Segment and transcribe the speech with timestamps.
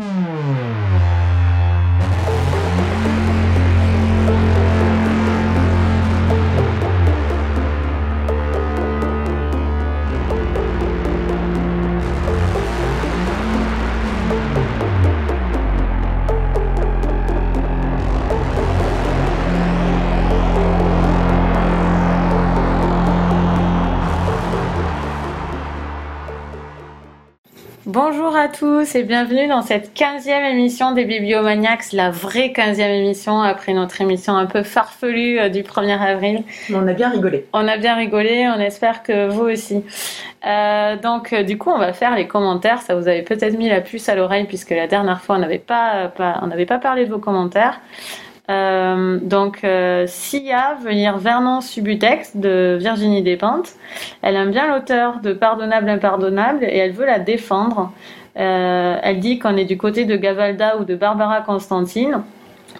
[0.00, 0.39] Hmm.
[28.90, 34.00] Tous et bienvenue dans cette 15e émission des Bibliomaniacs, la vraie 15e émission après notre
[34.00, 36.44] émission un peu farfelue euh, du 1er avril.
[36.72, 37.46] On a bien rigolé.
[37.52, 39.84] On a bien rigolé, on espère que vous aussi.
[40.46, 43.68] Euh, donc euh, du coup on va faire les commentaires, ça vous avait peut-être mis
[43.68, 46.78] la puce à l'oreille puisque la dernière fois on n'avait pas, pas, on n'avait pas
[46.78, 47.80] parlé de vos commentaires.
[48.50, 53.74] Euh, donc, euh, Sia veut lire Vernon Subutex de Virginie Despentes.
[54.22, 57.92] Elle aime bien l'auteur de Pardonnable Impardonnable et elle veut la défendre.
[58.38, 62.22] Euh, elle dit qu'on est du côté de Gavalda ou de Barbara Constantine.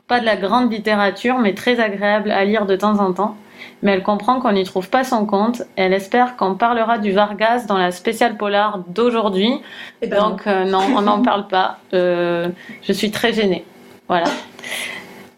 [0.07, 3.37] Pas de la grande littérature, mais très agréable à lire de temps en temps.
[3.83, 5.63] Mais elle comprend qu'on n'y trouve pas son compte.
[5.77, 9.61] Elle espère qu'on parlera du Vargas dans la spéciale polar d'aujourd'hui.
[10.03, 11.79] Eh ben Donc, euh, non, on n'en parle pas.
[11.93, 12.49] Euh,
[12.83, 13.65] je suis très gênée.
[14.09, 14.29] Voilà.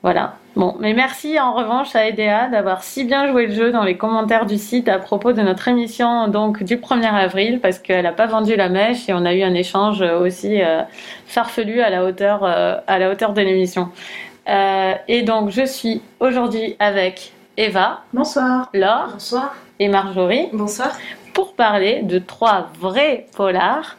[0.02, 0.34] Voilà.
[0.54, 3.96] Bon, mais merci en revanche à EDA d'avoir si bien joué le jeu dans les
[3.96, 8.12] commentaires du site à propos de notre émission donc du 1er avril parce qu'elle n'a
[8.12, 10.82] pas vendu la mèche et on a eu un échange aussi euh,
[11.26, 13.88] farfelu à la hauteur euh, à la hauteur de l'émission.
[14.48, 18.68] Euh, et donc je suis aujourd'hui avec Eva, Bonsoir.
[18.74, 19.54] Laure Bonsoir.
[19.78, 20.92] et Marjorie Bonsoir.
[21.32, 23.96] pour parler de trois vrais polars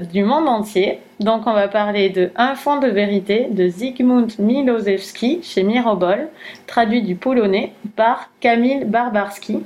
[0.00, 1.00] du monde entier.
[1.20, 6.28] Donc on va parler de Un fond de vérité de Zygmunt Milosevski chez Mirobol,
[6.66, 9.60] traduit du polonais par Kamil Barbarski.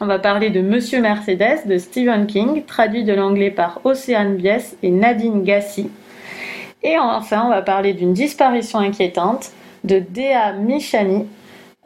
[0.00, 4.76] On va parler de Monsieur Mercedes de Stephen King, traduit de l'anglais par Océane Bies
[4.82, 5.88] et Nadine Gassi.
[6.82, 9.52] Et enfin, on va parler d'une disparition inquiétante
[9.84, 11.26] de Dea Michani,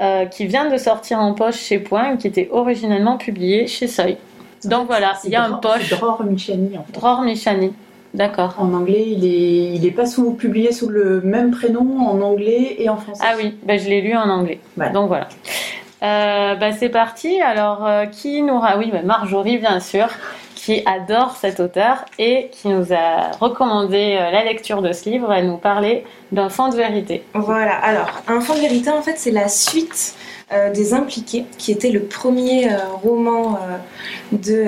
[0.00, 4.16] euh, qui vient de sortir en poche chez Point, qui était originellement publiée chez Seuil.
[4.64, 5.90] Donc voilà, il y a un poche.
[5.90, 6.76] Dror Michani.
[6.76, 6.92] En, fait.
[6.92, 7.72] Dror Michani.
[8.14, 8.54] D'accord.
[8.58, 12.76] En anglais, il est, il est pas sous, publié sous le même prénom en anglais
[12.78, 13.22] et en français.
[13.26, 14.60] Ah oui, ben, je l'ai lu en anglais.
[14.76, 14.92] Voilà.
[14.92, 15.28] Donc voilà.
[16.02, 17.40] Euh, bah, c'est parti.
[17.40, 18.76] Alors, euh, qui nous a...
[18.78, 20.08] Oui, bah, Marjorie, bien sûr,
[20.54, 25.32] qui adore cet auteur et qui nous a recommandé euh, la lecture de ce livre.
[25.32, 27.24] Elle nous parlait d'un fond de vérité.
[27.34, 30.14] Voilà, alors, Un fond de vérité, en fait, c'est la suite
[30.50, 33.76] euh, des Impliqués, qui était le premier euh, roman euh,
[34.32, 34.66] de.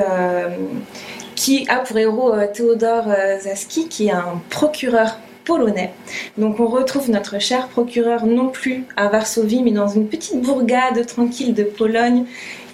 [1.40, 5.90] Qui a pour héros euh, Théodore euh, Zaski, qui est un procureur polonais.
[6.36, 11.06] Donc on retrouve notre cher procureur non plus à Varsovie, mais dans une petite bourgade
[11.06, 12.24] tranquille de Pologne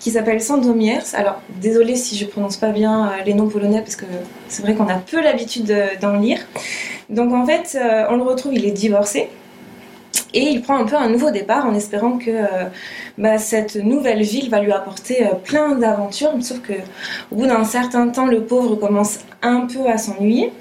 [0.00, 1.14] qui s'appelle Sandomierz.
[1.14, 4.06] Alors désolé si je prononce pas bien euh, les noms polonais parce que
[4.48, 6.40] c'est vrai qu'on a peu l'habitude de- d'en lire.
[7.08, 7.78] Donc en fait,
[8.10, 9.28] on le retrouve, il est divorcé.
[10.34, 12.68] Et il prend un peu un nouveau départ en espérant que euh,
[13.18, 16.32] bah, cette nouvelle ville va lui apporter euh, plein d'aventures.
[16.40, 16.74] Sauf que
[17.30, 20.52] au bout d'un certain temps, le pauvre commence un peu à s'ennuyer.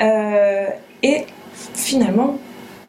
[0.00, 0.66] Euh,
[1.02, 1.26] et
[1.74, 2.38] finalement,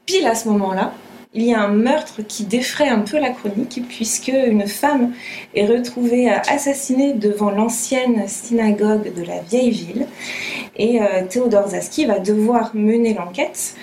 [0.05, 0.93] pile à ce moment-là,
[1.33, 5.11] il y a un meurtre qui défraie un peu la chronique puisque une femme
[5.53, 10.07] est retrouvée assassinée devant l'ancienne synagogue de la vieille ville.
[10.77, 13.75] Et Théodore Zaski va devoir mener l'enquête.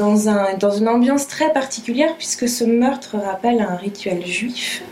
[0.00, 4.82] Dans, un, dans une ambiance très particulière puisque ce meurtre rappelle un rituel juif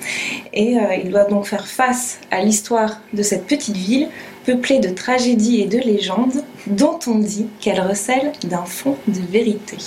[0.53, 4.09] et euh, il doit donc faire face à l'histoire de cette petite ville
[4.45, 9.79] peuplée de tragédies et de légendes dont on dit qu'elle recèle d'un fond de vérité.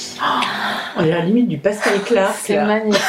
[0.97, 2.35] On est à la limite du Pascal Clark.
[2.41, 3.01] C'est magnifique.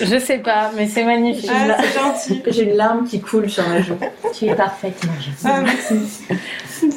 [0.00, 1.50] Je sais pas, mais c'est magnifique.
[1.52, 2.42] Ah, c'est gentil.
[2.52, 3.98] J'ai une larme qui coule sur ma joue.
[4.32, 5.00] Tu es parfaite.
[5.44, 6.22] Ah, merci.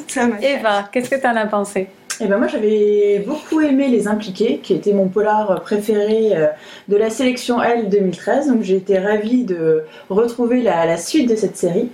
[0.06, 0.54] Ça m'a fait.
[0.54, 1.88] Eva, qu'est-ce que tu en as pensé?
[2.20, 6.46] Et ben moi j'avais beaucoup aimé Les Impliqués, qui était mon polar préféré euh,
[6.88, 8.48] de la sélection L 2013.
[8.48, 11.88] Donc j'ai été ravie de retrouver la, suite de cette série.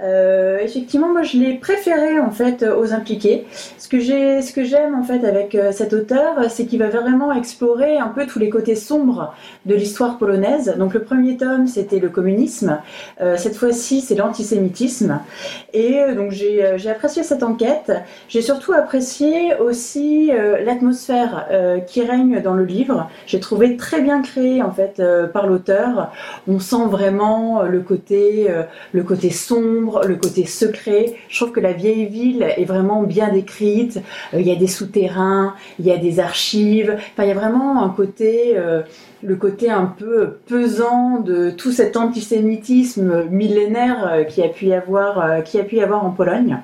[0.00, 3.46] Euh, effectivement, moi je l'ai préféré en fait aux Impliqués.
[3.78, 8.08] Ce que j'aime en fait avec euh, cet auteur, c'est qu'il va vraiment explorer un
[8.08, 9.34] peu tous les côtés sombres
[9.66, 10.74] de l'histoire polonaise.
[10.78, 12.80] Donc le premier tome c'était le communisme.
[13.20, 15.20] Euh, cette fois-ci c'est l'antisémitisme.
[15.72, 17.92] Et euh, donc j'ai, euh, j'ai apprécié cette enquête.
[18.28, 23.08] J'ai surtout apprécié aussi euh, l'atmosphère euh, qui règne dans le livre.
[23.26, 26.12] J'ai trouvé très bien créé en fait euh, par l'auteur.
[26.46, 28.48] On sent vraiment le côté,
[28.92, 31.14] le côté sombre, le côté secret.
[31.28, 34.00] Je trouve que la vieille ville est vraiment bien décrite.
[34.32, 36.96] Il y a des souterrains, il y a des archives.
[36.96, 38.56] Enfin, il y a vraiment un côté.
[39.22, 45.42] le côté un peu pesant de tout cet antisémitisme millénaire qui a pu y avoir,
[45.44, 46.58] qui a pu y avoir en Pologne.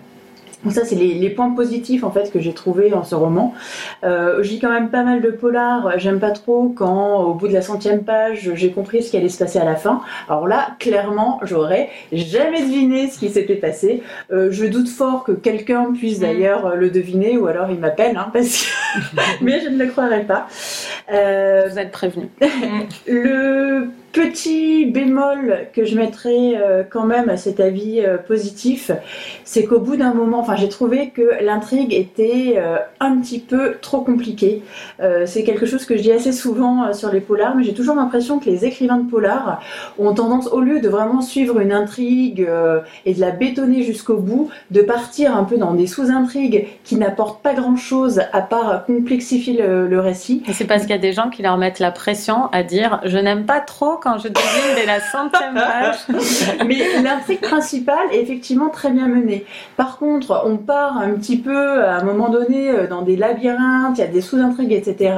[0.64, 3.54] Donc ça, c'est les, les, points positifs en fait que j'ai trouvé dans ce roman.
[4.02, 5.98] Euh, j'ai quand même pas mal de polars.
[5.98, 9.28] J'aime pas trop quand, au bout de la centième page, j'ai compris ce qui allait
[9.28, 10.00] se passer à la fin.
[10.28, 14.02] Alors là, clairement, j'aurais jamais deviné ce qui s'était passé.
[14.32, 16.22] Euh, je doute fort que quelqu'un puisse mm.
[16.22, 19.00] d'ailleurs le deviner, ou alors il m'appelle, hein, parce que...
[19.42, 20.46] mais je ne le croirais pas.
[21.12, 22.28] Euh, Vous êtes prévenu.
[23.06, 28.92] le Petit bémol que je mettrais euh, quand même à cet avis euh, positif,
[29.42, 33.74] c'est qu'au bout d'un moment, enfin j'ai trouvé que l'intrigue était euh, un petit peu
[33.82, 34.62] trop compliquée.
[35.26, 38.38] c'est quelque chose que je dis assez souvent sur les polars, mais j'ai toujours l'impression
[38.38, 39.60] que les écrivains de polars
[39.98, 42.46] ont tendance, au lieu de vraiment suivre une intrigue
[43.04, 47.42] et de la bétonner jusqu'au bout, de partir un peu dans des sous-intrigues qui n'apportent
[47.42, 50.42] pas grand-chose à part complexifier le, le récit.
[50.52, 53.18] C'est parce qu'il y a des gens qui leur mettent la pression à dire je
[53.18, 55.96] n'aime pas trop quand je devine dès la centième page.
[56.66, 59.46] Mais l'intrigue principale est effectivement très bien menée.
[59.78, 63.96] Par contre, on part un petit peu à un moment donné euh, dans des labyrinthes,
[63.96, 65.14] il y a des sous-intrigues, etc.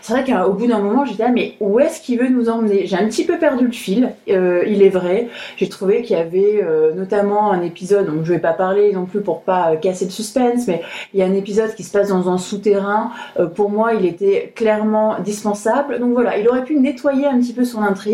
[0.00, 2.86] C'est vrai qu'au bout d'un moment, j'étais là, mais où est-ce qu'il veut nous emmener?
[2.86, 5.28] J'ai un petit peu perdu le fil, euh, il est vrai.
[5.58, 9.04] J'ai trouvé qu'il y avait euh, notamment un épisode, donc je vais pas parler non
[9.04, 10.80] plus pour pas casser le suspense, mais
[11.12, 13.10] il y a un épisode qui se passe dans un souterrain.
[13.54, 15.98] pour moi, il était clairement dispensable.
[15.98, 18.05] Donc voilà, il aurait pu nettoyer un petit peu son intrigue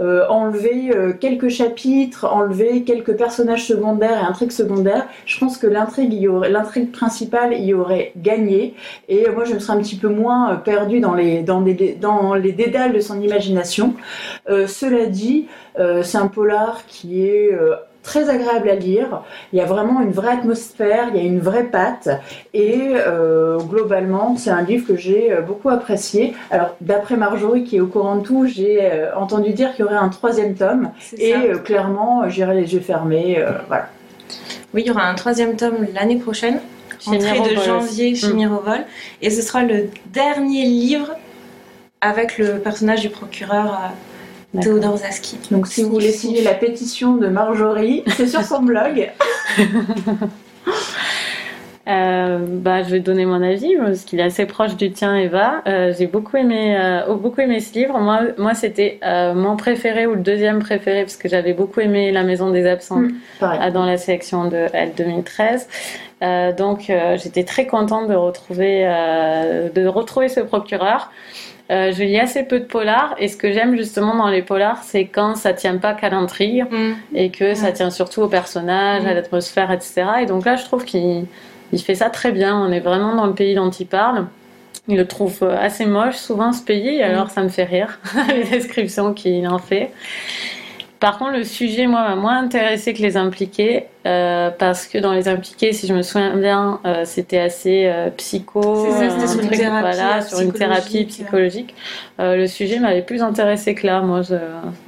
[0.00, 5.66] euh, enlever euh, quelques chapitres, enlever quelques personnages secondaires et intrigues secondaires, je pense que
[5.66, 8.74] l'intrigue, principale y aurait gagné.
[9.08, 11.42] Et moi, je me serais un petit peu moins euh, perdue dans les
[12.52, 13.94] dédales de son imagination.
[14.46, 15.46] cela dit,
[16.02, 17.50] c'est un polar qui est
[18.04, 19.22] très agréable à lire.
[19.52, 22.08] Il y a vraiment une vraie atmosphère, il y a une vraie patte.
[22.52, 26.34] Et euh, globalement, c'est un livre que j'ai euh, beaucoup apprécié.
[26.52, 29.88] Alors, d'après Marjorie, qui est au courant de tout, j'ai euh, entendu dire qu'il y
[29.88, 30.90] aurait un troisième tome.
[31.18, 31.34] Et
[31.64, 33.42] clairement, j'irai les yeux fermés.
[33.66, 33.88] voilà.
[34.74, 36.60] Oui, il y aura un troisième tome l'année prochaine.
[37.06, 38.84] Entrée de janvier chez mm.
[39.20, 41.10] Et ce sera le dernier livre
[42.00, 43.92] avec le personnage du procureur
[44.60, 45.38] Théodore Zaski.
[45.50, 49.10] Donc si vous voulez signer la pétition de Marjorie, c'est sur son blog.
[51.86, 55.62] Euh, bah, je vais donner mon avis parce qu'il est assez proche du tien, Eva.
[55.66, 57.98] Euh, j'ai beaucoup aimé, euh, beaucoup aimé ce livre.
[57.98, 59.00] Moi, moi c'était
[59.34, 63.00] mon préféré ou le deuxième préféré parce que j'avais beaucoup aimé La Maison des Absents
[63.00, 65.68] mm, dans la sélection de L 2013.
[66.56, 68.84] donc, j'étais très contente de retrouver,
[69.74, 71.10] de retrouver ce procureur.
[71.70, 74.82] Euh, je lis assez peu de polars et ce que j'aime justement dans les polars,
[74.82, 76.92] c'est quand ça tient pas qu'à l'intrigue mm.
[77.14, 79.14] et que ça tient surtout au personnage, à mm.
[79.14, 80.04] l'atmosphère, etc.
[80.22, 81.26] Et donc là, je trouve qu'il
[81.72, 82.58] il fait ça très bien.
[82.60, 84.26] On est vraiment dans le pays dont il parle.
[84.88, 87.02] Il le trouve assez moche souvent ce pays, mm.
[87.02, 89.90] alors ça me fait rire les descriptions qu'il en fait.
[91.04, 95.12] Par contre, le sujet, moi, m'a moins intéressé que les impliqués, euh, parce que dans
[95.12, 99.50] les impliqués, si je me souviens bien, euh, c'était assez euh, psycho, ça, sur, une
[99.50, 101.74] thérapie, voilà, sur une thérapie psychologique.
[102.18, 104.00] le sujet m'avait plus intéressé que là.
[104.00, 104.22] Moi,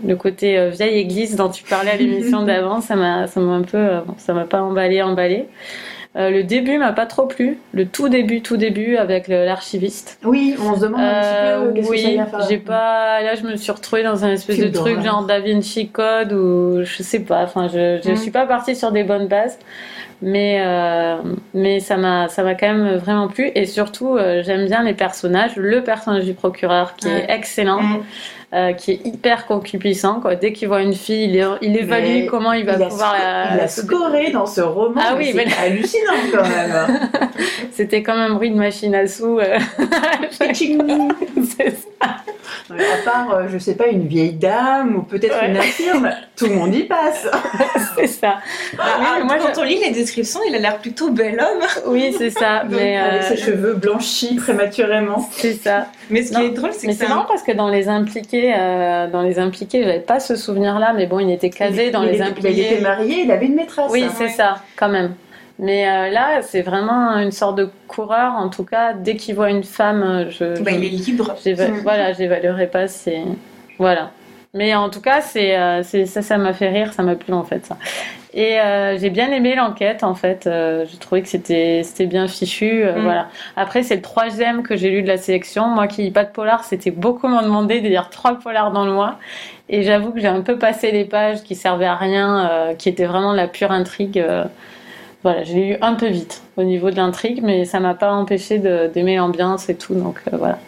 [0.07, 3.61] le côté vieille église dont tu parlais à l'émission d'avant, ça m'a, ça m'a un
[3.61, 3.87] peu,
[4.17, 5.45] ça m'a pas emballé, emballé.
[6.17, 10.19] Euh, le début m'a pas trop plu, le tout début, tout début avec l'archiviste.
[10.25, 12.47] Oui, on se demande un petit peu euh, oui, que ça vient faire.
[12.49, 15.89] J'ai pas, là je me suis retrouvée dans un espèce de truc genre Da Vinci
[15.89, 17.43] Code ou je sais pas.
[17.43, 18.17] Enfin, je, je mm.
[18.17, 19.59] suis pas partie sur des bonnes bases,
[20.23, 21.17] mais euh,
[21.53, 25.57] mais ça m'a ça m'a quand même vraiment plu et surtout j'aime bien les personnages.
[25.57, 27.83] Le personnage du procureur qui est excellent.
[27.83, 28.03] Mm.
[28.55, 30.21] Euh, qui est hyper concupissant.
[30.21, 30.37] Quoi.
[30.37, 33.17] Dès qu'il voit une fille, il, il évalue comment il va pouvoir.
[33.53, 35.01] il a scoré dans ce roman.
[35.05, 37.09] Ah oui, c'est hallucinant quand même.
[37.73, 39.41] C'était comme un bruit de machine à sous.
[39.41, 39.59] Euh.
[40.31, 40.55] c'est
[41.71, 42.17] ça.
[42.71, 46.55] À part, euh, je sais pas, une vieille dame ou peut-être une infirme, tout le
[46.55, 47.29] monde y passe.
[47.97, 48.37] c'est ça.
[48.77, 51.67] Bah, ah, moi, quand on lit les descriptions, il a l'air plutôt bel homme.
[51.87, 52.63] Oui, c'est ça.
[52.69, 55.29] mais Avec ses cheveux blanchis prématurément.
[55.33, 55.89] C'est ça.
[56.11, 59.09] Mais ce qui est drôle, c'est que c'est marrant parce que dans les impliqués, euh,
[59.11, 62.53] dans les impliqués, j'avais pas ce souvenir-là, mais bon, il était casé dans les impliqués.
[62.53, 63.91] Il était marié, il avait une maîtresse.
[63.91, 65.15] Oui, c'est ça, quand même.
[65.59, 68.35] Mais euh, là, c'est vraiment une sorte de coureur.
[68.35, 71.35] En tout cas, dès qu'il voit une femme, je, bah, il est libre.
[71.47, 71.81] Mm.
[71.83, 72.89] Voilà, j'évaluerai pas.
[72.89, 73.23] C'est
[73.79, 74.11] voilà.
[74.53, 77.45] Mais en tout cas, c'est euh, ça, ça m'a fait rire, ça m'a plu en
[77.45, 77.77] fait ça.
[78.37, 80.47] Et euh, j'ai bien aimé l'enquête en fait.
[80.47, 82.85] Euh, j'ai trouvé que c'était c'était bien fichu.
[82.85, 83.03] Euh, mm.
[83.03, 83.29] Voilà.
[83.57, 85.67] Après, c'est le troisième que j'ai lu de la sélection.
[85.69, 88.85] Moi qui lis pas de polar, c'était beaucoup m'en demander de lire trois polars dans
[88.85, 89.19] le mois.
[89.71, 93.07] Et j'avoue que j'ai un peu passé les pages qui servaient à rien, qui étaient
[93.07, 94.25] vraiment la pure intrigue.
[95.25, 98.59] voilà, j'ai lu un peu vite au niveau de l'intrigue, mais ça m'a pas empêché
[98.59, 99.95] d'aimer l'ambiance et tout.
[99.95, 100.59] Donc voilà.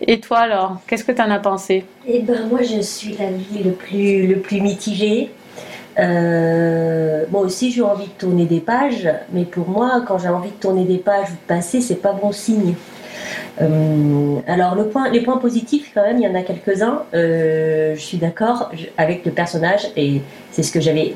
[0.00, 1.84] Et toi alors, qu'est-ce que tu en as pensé?
[2.08, 5.30] Eh ben moi je suis l'avis le plus le plus mitigé.
[5.98, 10.50] Euh, moi aussi, j'ai envie de tourner des pages, mais pour moi, quand j'ai envie
[10.50, 12.74] de tourner des pages ou de passer, c'est pas bon signe.
[13.60, 14.76] Euh, alors
[15.10, 17.04] les points positifs quand même, il y en a quelques-uns.
[17.14, 20.20] Euh, je suis d'accord avec le personnage et
[20.52, 21.14] c'est ce que j'avais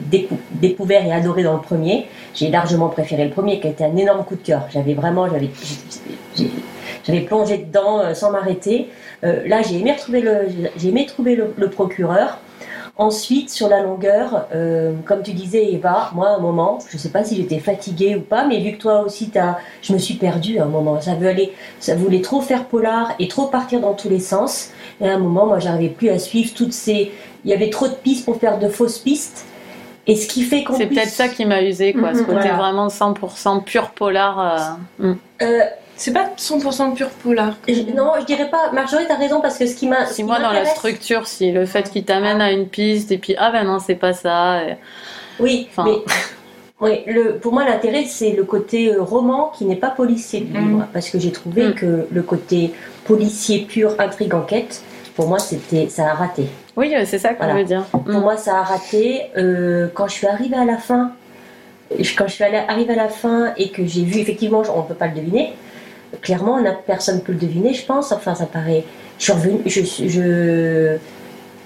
[0.60, 2.06] découvert et adoré dans le premier.
[2.34, 4.66] J'ai largement préféré le premier qui a été un énorme coup de cœur.
[4.72, 8.88] J'avais vraiment, j'avais, plongé dedans sans m'arrêter.
[9.22, 12.38] là, j'ai aimé retrouver le, j'ai aimé trouver le procureur.
[13.00, 17.00] Ensuite, sur la longueur, euh, comme tu disais Eva, moi à un moment, je ne
[17.00, 19.98] sais pas si j'étais fatiguée ou pas, mais vu que toi aussi, as, je me
[19.98, 21.00] suis perdue à un moment.
[21.00, 24.72] Ça, veut aller, ça voulait trop faire polar et trop partir dans tous les sens.
[25.00, 27.10] Et à un moment, moi, j'arrivais plus à suivre toutes ces...
[27.46, 29.46] Il y avait trop de pistes pour faire de fausses pistes.
[30.06, 32.12] Et ce qui fait qu'on C'est peut-être ça qui m'a usé, quoi.
[32.12, 34.76] ce côté vraiment 100% pur polar.
[35.00, 35.14] Euh...
[35.40, 35.60] euh
[36.00, 37.58] c'est pas 100% pur polar.
[37.94, 38.72] non, je dirais pas.
[38.72, 40.06] Marjorie, t'as raison parce que ce qui m'a.
[40.06, 43.34] Si moi, dans la structure, si le fait qu'il t'amène à une piste et puis
[43.38, 44.62] ah ben non, c'est pas ça.
[45.38, 45.98] Oui, mais.
[46.80, 50.52] Oui, le, pour moi, l'intérêt, c'est le côté euh, roman qui n'est pas policier du
[50.54, 50.78] livre.
[50.78, 50.86] Mm.
[50.94, 51.74] Parce que j'ai trouvé mm.
[51.74, 52.72] que le côté
[53.04, 54.82] policier pur, intrigue, enquête,
[55.14, 56.46] pour moi, c'était, ça a raté.
[56.76, 57.84] Oui, c'est ça que je veux dire.
[57.84, 58.20] Pour mm.
[58.20, 59.24] moi, ça a raté.
[59.36, 61.12] Euh, quand je suis arrivée à la fin,
[62.16, 64.94] quand je suis arrivée à la fin et que j'ai vu, effectivement, on ne peut
[64.94, 65.52] pas le deviner,
[66.22, 68.12] clairement, on a, personne peut le deviner, je pense.
[68.12, 68.84] Enfin, ça paraît.
[69.18, 70.96] Je suis revenue, je, je,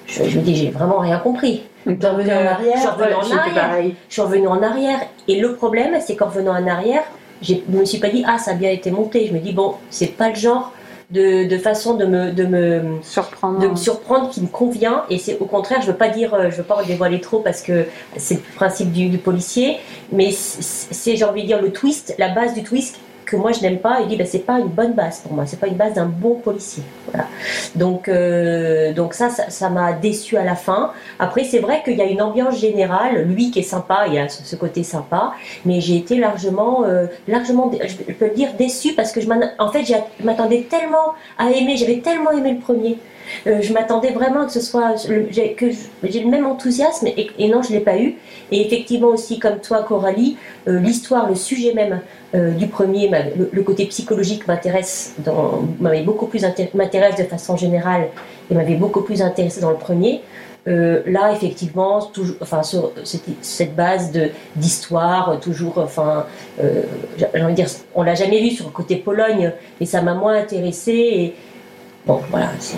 [0.07, 1.63] je, me dis, j'ai vraiment rien compris.
[1.87, 3.95] Donc, en euh, arrière, je suis revenue en arrière.
[4.09, 4.99] Je suis revenue en arrière.
[5.29, 7.03] Et le problème, c'est qu'en revenant en arrière,
[7.43, 9.27] je ne me suis pas dit, ah, ça a bien été monté.
[9.27, 10.73] Je me dis, bon, c'est pas le genre
[11.11, 15.05] de, de, façon de me, de me surprendre, de me surprendre qui me convient.
[15.11, 17.41] Et c'est au contraire, je veux pas dire, euh, je veux pas en dévoiler trop
[17.41, 17.87] parce que
[18.17, 19.79] c'est le principe du, du policier,
[20.11, 23.61] mais c'est, j'ai envie de dire, le twist, la base du twist que moi je
[23.61, 25.77] n'aime pas, il dit ben, c'est pas une bonne base pour moi, c'est pas une
[25.77, 26.83] base d'un bon policier.
[27.11, 27.29] Voilà.
[27.75, 30.93] Donc, euh, donc ça, ça m'a déçu à la fin.
[31.19, 34.19] Après, c'est vrai qu'il y a une ambiance générale, lui qui est sympa, il y
[34.19, 35.33] a ce côté sympa,
[35.65, 39.29] mais j'ai été largement, euh, largement, je peux le dire, déçu parce que je
[39.59, 42.99] en fait, je m'attendais tellement à aimer, j'avais tellement aimé le premier.
[43.47, 44.95] Euh, je m'attendais vraiment que ce soit
[45.57, 45.67] que
[46.03, 48.17] j'ai le même enthousiasme et, non je l'ai pas eu
[48.51, 52.01] et effectivement aussi comme toi Coralie l'histoire le sujet même
[52.35, 53.09] euh, du premier,
[53.53, 55.15] le, côté psychologique m'intéresse,
[55.79, 58.09] m'avait beaucoup plus m'intéresse de façon générale
[58.51, 60.21] et m'avait beaucoup plus intéressé dans le premier.
[60.67, 66.27] Euh, là, effectivement, enfin, sur cette, base de d'histoire, toujours, enfin,
[66.61, 66.83] euh,
[67.17, 70.15] j'ai envie de dire, on l'a jamais vu sur le côté Pologne, et ça m'a
[70.15, 71.35] moins intéressé.
[72.07, 72.77] Bon, voilà, c'est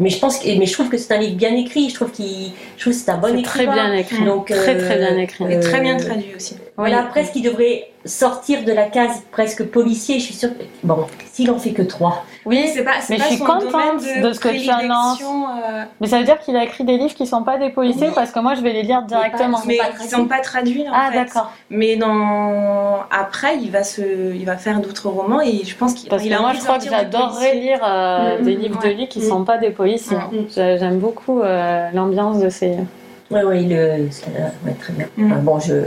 [0.00, 1.90] mais je pense que, mais je trouve que c'est un livre bien écrit.
[1.90, 3.42] Je trouve qu'il, je trouve que c'est un bon écrit.
[3.42, 4.24] Très bien écrit.
[4.24, 5.44] Donc, très très bien écrit.
[5.52, 6.56] et très bien traduit aussi.
[6.80, 10.18] Voilà, presque il devrait sortir de la case presque policier.
[10.18, 10.48] Je suis sûre.
[10.56, 10.64] Que...
[10.82, 12.24] Bon, s'il en fait que trois.
[12.46, 12.92] Oui, c'est pas.
[13.10, 15.20] Mais je suis contente de, ce que tu annonces.
[15.20, 15.84] Euh...
[16.00, 18.30] Mais ça veut dire qu'il a écrit des livres qui sont pas des policiers parce
[18.30, 19.60] que moi je vais les lire directement.
[19.66, 21.52] Mais, qui sont pas traduits en ah, d'accord.
[21.68, 26.08] Mais dans après, il va se, il va faire d'autres romans et je pense qu'il.
[26.08, 29.08] Parce que moi je crois que j'adorerais lire euh, mm, des mm, livres de lui
[29.08, 29.28] qui mm.
[29.28, 30.16] sont pas des policiers.
[30.54, 32.78] J'aime beaucoup euh, l'ambiance de ces.
[33.30, 34.08] Oui, oui, le...
[34.64, 35.06] ouais, très bien.
[35.16, 35.84] bon, je,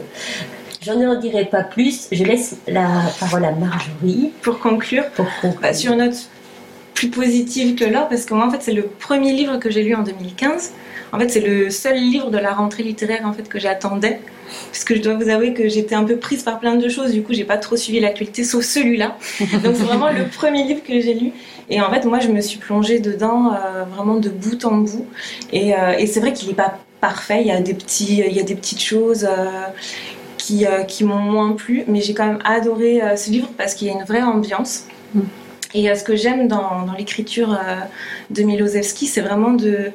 [0.83, 2.07] J'en n'en dirai pas plus.
[2.11, 4.31] Je laisse la parole à Marjorie.
[4.41, 5.25] Pour conclure, Pour
[5.61, 6.29] bah, sur une note
[6.93, 9.83] plus positive que là, parce que moi, en fait, c'est le premier livre que j'ai
[9.83, 10.73] lu en 2015.
[11.13, 14.19] En fait, c'est le seul livre de la rentrée littéraire en fait que j'attendais,
[14.71, 17.11] parce que je dois vous avouer que j'étais un peu prise par plein de choses.
[17.11, 19.17] Du coup, j'ai pas trop suivi l'actualité, sauf celui-là.
[19.39, 21.31] Donc, c'est vraiment le premier livre que j'ai lu.
[21.69, 25.05] Et en fait, moi, je me suis plongée dedans euh, vraiment de bout en bout.
[25.53, 27.41] Et, euh, et c'est vrai qu'il n'est pas parfait.
[27.41, 29.25] Il y a des petits, il y a des petites choses.
[29.29, 29.67] Euh,
[30.43, 33.75] qui, euh, qui m'ont moins plu, mais j'ai quand même adoré euh, ce livre parce
[33.75, 34.87] qu'il y a une vraie ambiance.
[35.15, 35.21] Mm.
[35.73, 37.57] Et euh, ce que j'aime dans, dans l'écriture
[38.29, 39.91] de Milosevski, c'est vraiment de,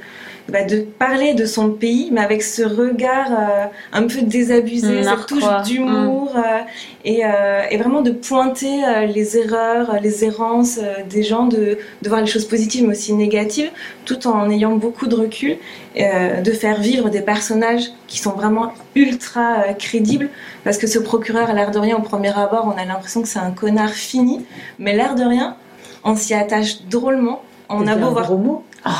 [0.48, 5.26] bah, de parler de son pays, mais avec ce regard euh, un peu désabusé, cette
[5.26, 6.38] touche d'humour, mm.
[6.38, 6.60] euh,
[7.04, 8.80] et, euh, et, vraiment de pointer
[9.12, 13.70] les erreurs, les errances des gens, de, de, voir les choses positives mais aussi négatives,
[14.06, 15.58] tout en ayant beaucoup de recul,
[15.96, 20.30] de faire vivre des personnages qui sont vraiment ultra crédibles,
[20.64, 23.28] parce que ce procureur, à l'air de rien, au premier abord, on a l'impression que
[23.28, 24.46] c'est un connard fini,
[24.78, 25.56] mais l'air de rien,
[26.04, 27.42] on s'y attache drôlement.
[27.68, 28.24] On a beau voir.
[28.24, 28.90] Gros oh.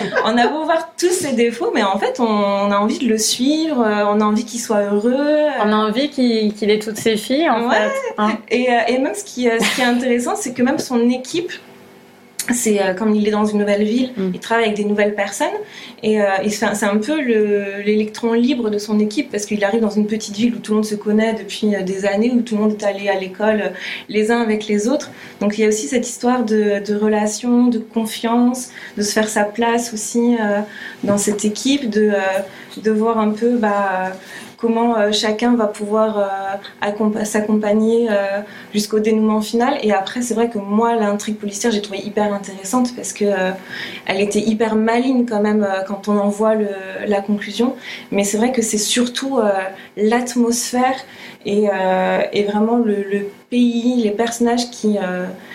[0.24, 3.18] on a beau voir tous ses défauts, mais en fait, on, a envie de le
[3.18, 5.48] suivre, euh, on a envie qu'il soit heureux.
[5.62, 7.92] On a envie qu'il ait toutes ses filles, en fait.
[8.18, 8.38] Hein.
[8.50, 11.08] Et, euh, et, même ce qui, euh, ce qui est intéressant, c'est que même son
[11.08, 11.52] équipe
[12.52, 14.30] c'est euh, comme il est dans une nouvelle ville, mm.
[14.34, 15.48] il travaille avec des nouvelles personnes
[16.02, 20.06] et, euh, c'est un peu l'électron libre de son équipe parce qu'il arrive dans une
[20.06, 22.62] petite ville où tout le monde se connaît depuis euh, des années, où tout le
[22.62, 23.72] monde est allé à l'école
[24.08, 25.10] les uns avec les autres.
[25.40, 29.28] Donc il y a aussi cette histoire de, de relation, de confiance, de se faire
[29.28, 30.36] sa place aussi
[31.04, 32.12] dans cette équipe, de
[32.76, 34.12] de voir un peu bah,
[34.60, 38.40] comment euh, chacun va pouvoir euh, s'accompagner euh,
[38.74, 39.78] jusqu'au dénouement final.
[39.82, 43.24] Et après, c'est vrai que moi, l'intrigue policière, j'ai trouvé hyper intéressante parce que
[44.06, 46.54] elle était hyper maligne quand même quand on en voit
[47.06, 47.74] la conclusion.
[48.10, 49.38] Mais c'est vrai que c'est surtout
[49.96, 50.96] l'atmosphère
[51.46, 51.66] et,
[52.44, 54.98] vraiment le, pays, les personnages qui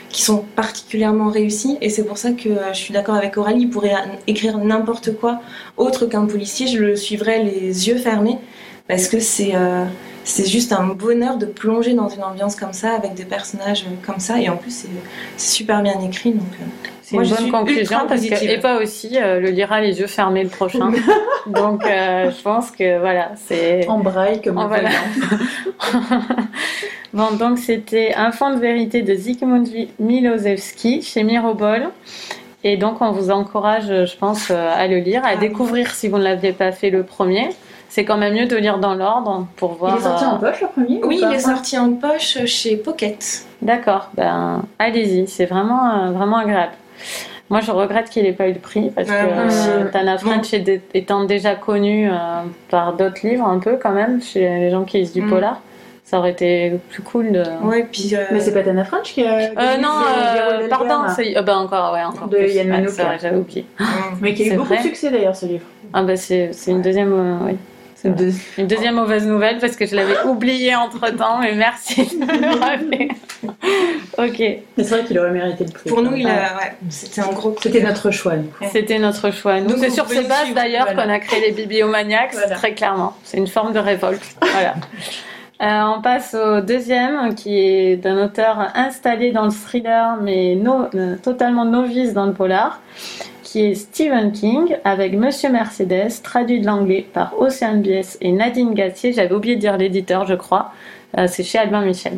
[0.09, 1.77] qui sont particulièrement réussis.
[1.81, 3.95] Et c'est pour ça que je suis d'accord avec Aurélie, il pourrait
[4.27, 5.41] écrire n'importe quoi
[5.77, 8.39] autre qu'un policier, je le suivrais les yeux fermés
[8.87, 9.85] parce que c'est euh,
[10.23, 14.19] c'est juste un bonheur de plonger dans une ambiance comme ça avec des personnages comme
[14.19, 14.39] ça.
[14.39, 14.89] Et en plus c'est
[15.37, 16.65] super bien écrit donc euh,
[17.01, 20.49] c'est une bonne conclusion parce que Eva aussi euh, le lira les yeux fermés le
[20.49, 20.91] prochain.
[21.45, 24.89] Donc je pense que voilà c'est en braille comme en voilà.
[27.13, 29.65] bon donc c'était Un fond de vérité de Zygmunt
[29.99, 31.89] Milosevski chez Mirobol
[32.63, 36.17] et donc on vous encourage je pense à le lire à ah découvrir si vous
[36.17, 37.49] ne l'aviez pas fait le premier
[37.95, 39.95] c'est quand même mieux de lire dans l'ordre pour voir.
[39.95, 42.75] Il est sorti en euh, poche le premier Oui, il est sorti en poche chez
[42.75, 43.45] Pocket.
[43.61, 46.73] D'accord, ben allez-y, c'est vraiment, euh, vraiment agréable.
[47.49, 50.53] Moi, je regrette qu'il n'ait pas eu de prix parce que euh, Tana French
[50.93, 52.09] étant déjà connu
[52.69, 55.29] par d'autres livres, un peu quand même, chez les gens qui lisent du mm.
[55.29, 55.61] polar,
[56.03, 57.43] ça aurait été plus cool de.
[57.63, 58.13] Ouais, puis.
[58.29, 59.37] Mais c'est pas Tana French qui a.
[59.37, 60.01] Euh, non,
[60.69, 61.33] pardon, c'est.
[61.41, 62.27] ben encore, ouais, encore.
[62.27, 62.91] De Yann Manouk.
[63.21, 63.65] j'avais oublié.
[64.19, 65.63] Mais qui a eu beaucoup de succès d'ailleurs, ce livre.
[65.93, 67.39] Ah, bah c'est une deuxième.
[67.45, 67.55] oui.
[68.05, 72.39] Une deuxième mauvaise nouvelle parce que je l'avais oublié entre temps, mais merci de me
[72.39, 73.09] le rappeler.
[74.17, 74.39] ok.
[74.77, 75.89] Mais c'est vrai qu'il aurait mérité le prix.
[75.89, 76.55] Pour nous, il a...
[76.55, 77.55] ouais, c'était un gros.
[77.61, 78.33] C'était notre choix.
[78.71, 79.59] C'était notre choix.
[79.59, 83.15] Nous, c'est sur ces bases d'ailleurs qu'on a créé les Bibliomaniacs, très clairement.
[83.23, 84.23] C'est une forme de révolte.
[84.41, 84.75] Voilà.
[85.61, 91.15] Euh, on passe au deuxième, qui est d'un auteur installé dans le thriller, mais euh,
[91.15, 92.81] totalement novice dans le polar
[93.55, 98.73] qui est Stephen King avec Monsieur Mercedes, traduit de l'anglais par Océane Bies et Nadine
[98.73, 99.13] Gassier.
[99.13, 100.73] J'avais oublié de dire l'éditeur, je crois.
[101.17, 102.17] Euh, c'est chez Albin Michel.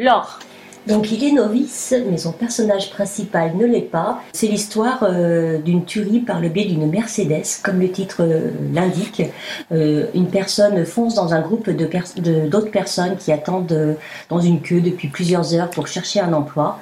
[0.00, 0.40] Laure.
[0.88, 4.20] Donc il est novice, mais son personnage principal ne l'est pas.
[4.32, 9.22] C'est l'histoire euh, d'une tuerie par le biais d'une Mercedes, comme le titre euh, l'indique.
[9.70, 13.96] une personne fonce dans un groupe de d'autres personnes qui attendent
[14.28, 16.80] dans une queue depuis plusieurs heures pour chercher un emploi.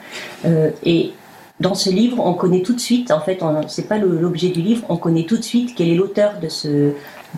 [0.82, 1.12] et
[1.60, 4.84] dans ce livre, on connaît tout de suite, en fait, c'est pas l'objet du livre,
[4.88, 6.92] on connaît tout de suite quel est l'auteur de ce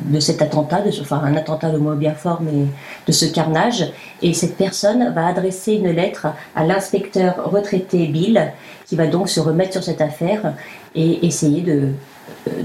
[0.04, 3.84] de cet attentat, de ce, enfin un attentat le mot bien fort, de ce carnage.
[4.22, 8.52] Et cette personne va adresser une lettre à l'inspecteur retraité Bill,
[8.86, 10.54] qui va donc se remettre sur cette affaire
[10.94, 11.92] et essayer de,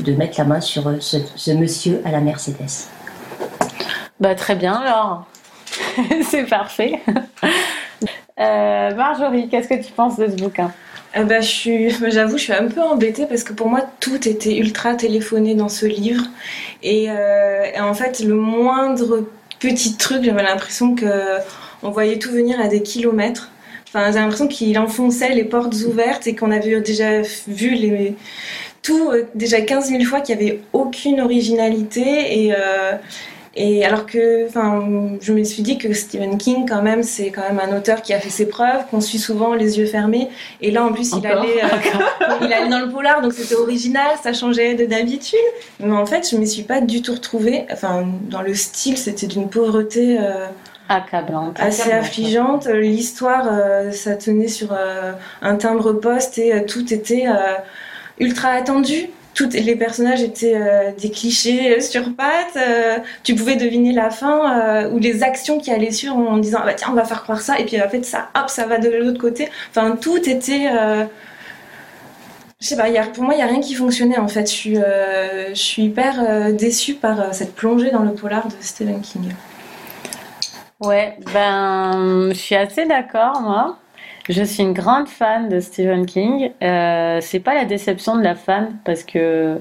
[0.03, 2.87] de mettre la main sur ce, monsieur à la Mercedes.
[4.19, 5.25] Bah, très bien alors,
[6.29, 7.01] c'est parfait.
[8.39, 10.71] Euh, Marjorie, qu'est-ce que tu penses de ce bouquin?
[11.15, 14.95] Ben, je j'avoue, je suis un peu embêtée parce que pour moi, tout était ultra
[14.95, 16.25] téléphoné dans ce livre.
[16.81, 19.27] Et, euh, en fait, le moindre
[19.59, 21.37] petit truc, j'avais l'impression que
[21.83, 23.51] on voyait tout venir à des kilomètres.
[23.87, 28.15] Enfin, j'ai l'impression qu'il enfonçait les portes ouvertes et qu'on avait déjà vu les,
[28.83, 32.93] tout euh, déjà 15 000 fois qu'il n'y avait aucune originalité et, euh,
[33.55, 34.83] et alors que, enfin,
[35.21, 38.11] je me suis dit que Stephen King, quand même, c'est quand même un auteur qui
[38.11, 40.29] a fait ses preuves, qu'on suit souvent les yeux fermés.
[40.61, 41.67] Et là, en plus, il allait, euh,
[42.41, 45.37] il allait dans le polar, donc c'était original, ça changeait de d'habitude.
[45.79, 47.67] Mais en fait, je me suis pas du tout retrouvée.
[47.71, 50.17] Enfin, dans le style, c'était d'une pauvreté.
[50.19, 50.47] Euh,
[50.89, 51.57] Accablante.
[51.59, 52.65] Assez affligeante.
[52.65, 54.75] L'histoire, euh, ça tenait sur
[55.41, 57.25] un timbre poste et tout était
[58.19, 62.55] ultra attendu tous les personnages étaient euh, des clichés euh, sur pattes.
[62.57, 66.65] Euh, tu pouvais deviner la fin ou les actions qui allaient sur en disant ah
[66.65, 68.77] bah tiens on va faire croire ça et puis en fait ça hop ça va
[68.77, 69.49] de l'autre côté.
[69.69, 70.69] Enfin tout était
[72.61, 74.49] je sais pas, pour moi, il n'y a rien qui fonctionnait en fait.
[74.49, 79.33] Je suis hyper déçue par cette plongée dans le polar de Stephen King.
[80.79, 83.77] Ouais, ben, je suis assez d'accord, moi.
[84.29, 86.51] Je suis une grande fan de Stephen King.
[86.61, 89.59] Euh, c'est pas la déception de la fan parce que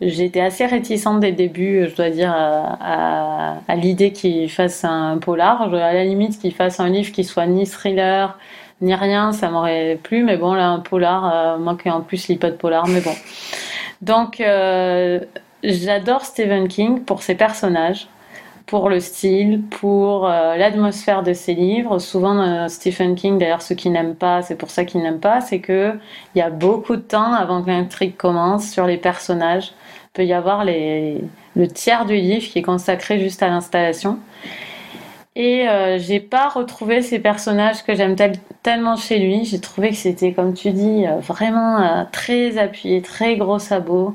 [0.00, 5.74] j'étais assez réticente dès le début, je dois dire, à, l'idée qu'il fasse un polar.
[5.74, 8.38] À la limite, qu'il fasse un livre qui soit ni thriller
[8.80, 10.22] ni rien, ça m'aurait plu.
[10.22, 13.00] Mais bon, là, un polar, euh, moi qui en plus lis pas de polar, mais
[13.00, 13.14] bon.
[14.00, 15.20] Donc, euh,
[15.62, 18.08] j'adore Stephen King pour ses personnages
[18.68, 21.98] pour le style, pour euh, l'atmosphère de ses livres.
[21.98, 25.40] Souvent, euh, Stephen King, d'ailleurs, ceux qui n'aiment pas, c'est pour ça qu'ils n'aiment pas,
[25.40, 25.94] c'est que
[26.34, 29.72] il y a beaucoup de temps avant que l'intrigue commence sur les personnages.
[30.04, 34.18] Il peut y avoir le tiers du livre qui est consacré juste à l'installation.
[35.34, 38.16] Et euh, j'ai pas retrouvé ces personnages que j'aime
[38.62, 39.44] tellement chez lui.
[39.44, 44.14] J'ai trouvé que c'était, comme tu dis, vraiment très appuyé, très gros sabot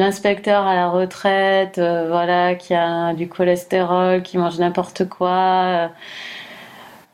[0.00, 5.28] l'inspecteur à la retraite, euh, voilà, qui a du cholestérol, qui mange n'importe quoi.
[5.30, 5.88] euh,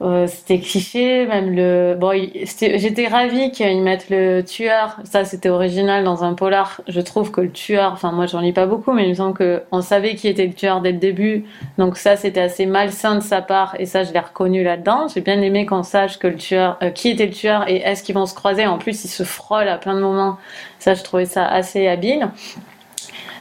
[0.02, 1.96] euh, c'était cliché, même le.
[1.98, 4.98] Bon, j'étais ravie qu'ils mettent le tueur.
[5.04, 6.82] Ça, c'était original dans un polar.
[6.86, 9.32] Je trouve que le tueur, enfin, moi, j'en lis pas beaucoup, mais il me semble
[9.34, 11.46] que on savait qui était le tueur dès le début.
[11.78, 15.08] Donc ça, c'était assez malsain de sa part, et ça, je l'ai reconnu là-dedans.
[15.08, 18.14] J'ai bien aimé qu'on sache que le tueur, qui était le tueur, et est-ce qu'ils
[18.14, 18.66] vont se croiser.
[18.66, 20.36] En plus, ils se frôlent à plein de moments.
[20.78, 22.28] Ça, je trouvais ça assez habile.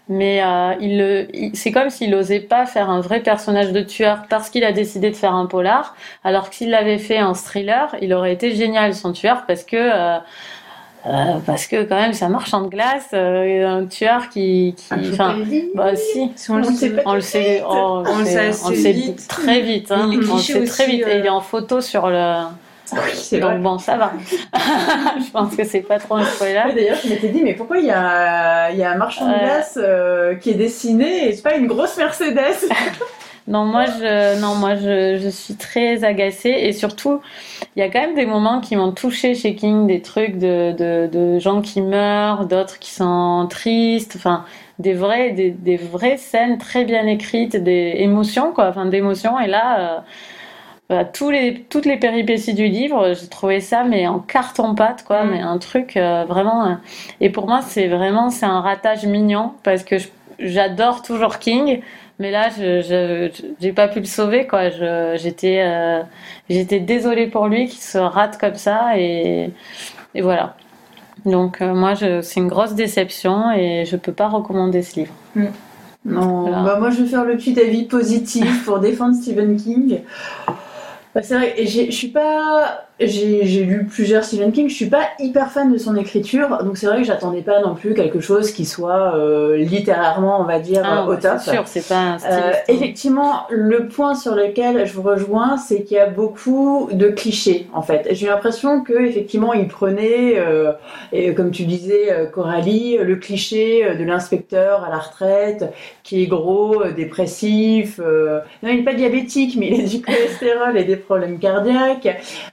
[0.07, 3.81] Mais euh, il, le- il- c'est comme s'il n'osait pas faire un vrai personnage de
[3.81, 7.33] tueur parce qu'il a décidé de faire un polar, alors que s'il l'avait fait en
[7.33, 10.17] thriller, il aurait été génial son tueur parce que euh,
[11.07, 14.95] euh, parce que quand même un marchand de glace, euh, un tueur qui, qui Ah,
[15.11, 15.35] enfin
[15.75, 16.31] bah si.
[16.35, 16.71] Si on le On
[17.21, 17.63] sait
[18.07, 19.91] On le sait, On le sait- très vite.
[19.91, 20.09] Hein.
[20.11, 21.03] On le sait très vite.
[21.05, 22.43] euh, Et il est en photo sur le.
[22.93, 23.39] Oui.
[23.39, 24.13] Donc bon, ça va.
[24.53, 26.73] Je pense que c'est pas trop un spoiler.
[26.75, 29.37] D'ailleurs, je m'étais dit, mais pourquoi il y a, il y a un marchand de
[29.37, 32.69] glace euh, qui est dessiné et c'est pas une grosse Mercedes
[33.47, 37.21] Non, moi je, non, moi je, je suis très agacée et surtout,
[37.75, 40.71] il y a quand même des moments qui m'ont touchée chez King, des trucs de,
[40.71, 44.45] de, de gens qui meurent, d'autres qui sont tristes, enfin
[44.79, 49.39] des vraies, des, des vraies scènes très bien écrites, des émotions quoi, enfin d'émotions.
[49.39, 49.99] Et là, euh,
[50.89, 55.03] voilà, tous les, toutes les péripéties du livre, j'ai trouvé ça mais en carton pâte
[55.03, 55.29] quoi, Mm.
[55.31, 56.65] mais un truc euh, vraiment.
[56.67, 56.73] euh,
[57.21, 59.95] et pour moi, c'est vraiment c'est un ratage mignon parce que
[60.39, 61.81] j'adore toujours King.
[62.17, 64.69] Mais là, je j'ai pas pu le sauver, quoi.
[65.17, 66.01] J'étais euh,
[66.49, 69.49] j'étais désolée pour lui qu'il se rate comme ça et,
[70.13, 70.55] et voilà.
[71.25, 75.13] Donc euh, moi, c'est une grosse déception et je peux pas recommander ce livre.
[76.05, 76.61] Non, Voilà.
[76.63, 79.99] bah moi je vais faire le petit avis positif pour défendre Stephen King.
[81.15, 82.89] Bah, c'est vrai, je suis pas.
[82.97, 86.86] J'ai lu plusieurs Stephen King, je suis pas hyper fan de son écriture, donc c'est
[86.86, 90.81] vrai que j'attendais pas non plus quelque chose qui soit euh, littérairement, on va dire,
[90.86, 91.39] Ah, au top.
[91.39, 92.17] sûr, c'est pas un Euh,
[92.53, 92.63] styliste.
[92.69, 97.67] effectivement, le point sur lequel je vous rejoins, c'est qu'il y a beaucoup de clichés
[97.73, 98.08] en fait.
[98.12, 100.71] J'ai l'impression que effectivement, il prenait, euh,
[101.12, 105.65] et comme tu disais, Coralie, le cliché de l'inspecteur à la retraite
[106.03, 107.99] qui est gros, dépressif.
[107.99, 112.08] Non, il n'est pas diabétique, mais il a du cholestérol et des problèmes cardiaques.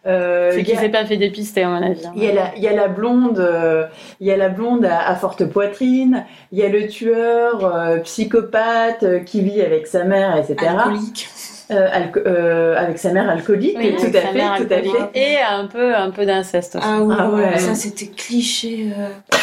[0.04, 2.06] Euh, c'est il y qu'il a- s'est pas fait dépister, à mon avis.
[2.06, 2.12] hein.
[2.16, 3.84] il y a la, il y a la blonde, euh,
[4.20, 6.24] il y a la blonde à, à forte poitrine.
[6.52, 10.56] Il y a le tueur euh, psychopathe euh, qui vit avec sa mère, etc.
[10.68, 11.28] Alcoolique.
[11.72, 11.88] Euh,
[12.26, 14.96] euh, avec sa mère alcoolique, Oui, tout à sa fait, mère tout à alcoolique.
[15.14, 15.32] fait.
[15.34, 16.86] Et un peu, un peu d'inceste aussi.
[16.86, 17.58] Ah oui, Ah ouais.
[17.58, 18.88] ça c'était cliché.
[18.98, 19.08] euh.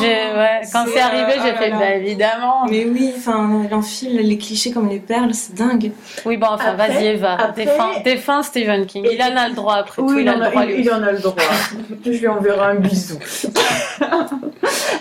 [0.00, 2.66] Ouais, quand C'est, arrivé, j'ai oh fait, bah évidemment.
[2.68, 5.92] Mais oui, enfin, il enfile les clichés comme les perles, c'est dingue.
[6.26, 7.34] Oui, bon, enfin, vas-y, Eva.
[7.38, 9.06] après- Défends, défends Stephen King.
[9.06, 10.90] Et- Il en a le droit, après tout, il a le droit, il, lui il
[10.92, 11.34] en a le droit.
[12.04, 13.18] Je lui enverrai un bisou.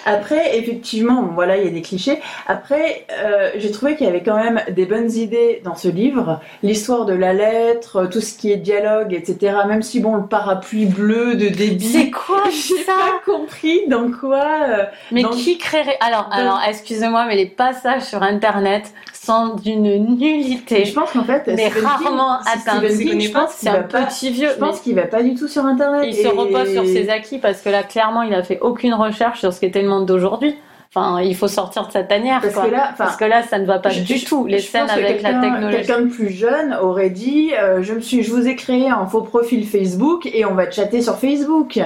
[0.05, 2.19] Après, effectivement, bon, voilà, il y a des clichés.
[2.47, 6.39] Après, euh, j'ai trouvé qu'il y avait quand même des bonnes idées dans ce livre.
[6.67, 9.55] L'histoire de la lettre, tout ce qui est dialogue, etc.
[9.67, 14.43] Même si, bon, le parapluie bleu de C'est débit, quoi j'ai pas compris dans quoi...
[14.69, 20.85] euh, Mais qui créerait Alors, alors, excusez-moi, mais les passages sur Internet sont d'une nullité,
[20.85, 22.59] je pense qu'en fait, mais Stephen rarement c'est.
[22.59, 24.03] Stephen King, je pense C'est qu'il va un pas...
[24.03, 24.49] petit vieux.
[24.53, 26.05] Je pense qu'il va pas du tout sur Internet.
[26.07, 29.39] il se repose sur ses acquis parce que là, clairement, il a fait aucune recherche
[29.39, 30.55] sur ce qu'était le monde d'aujourd'hui.
[30.93, 32.65] Enfin, il faut sortir de sa tanière, Parce quoi.
[32.65, 34.45] que là, Parce que là, ça ne va pas Je- du je- tout.
[34.47, 35.77] Les scènes avec la technologie.
[35.77, 39.05] Quelqu'un de plus jeune aurait dit euh, je me suis, je vous ai créé un
[39.05, 41.79] faux profil Facebook et on va chatter sur Facebook.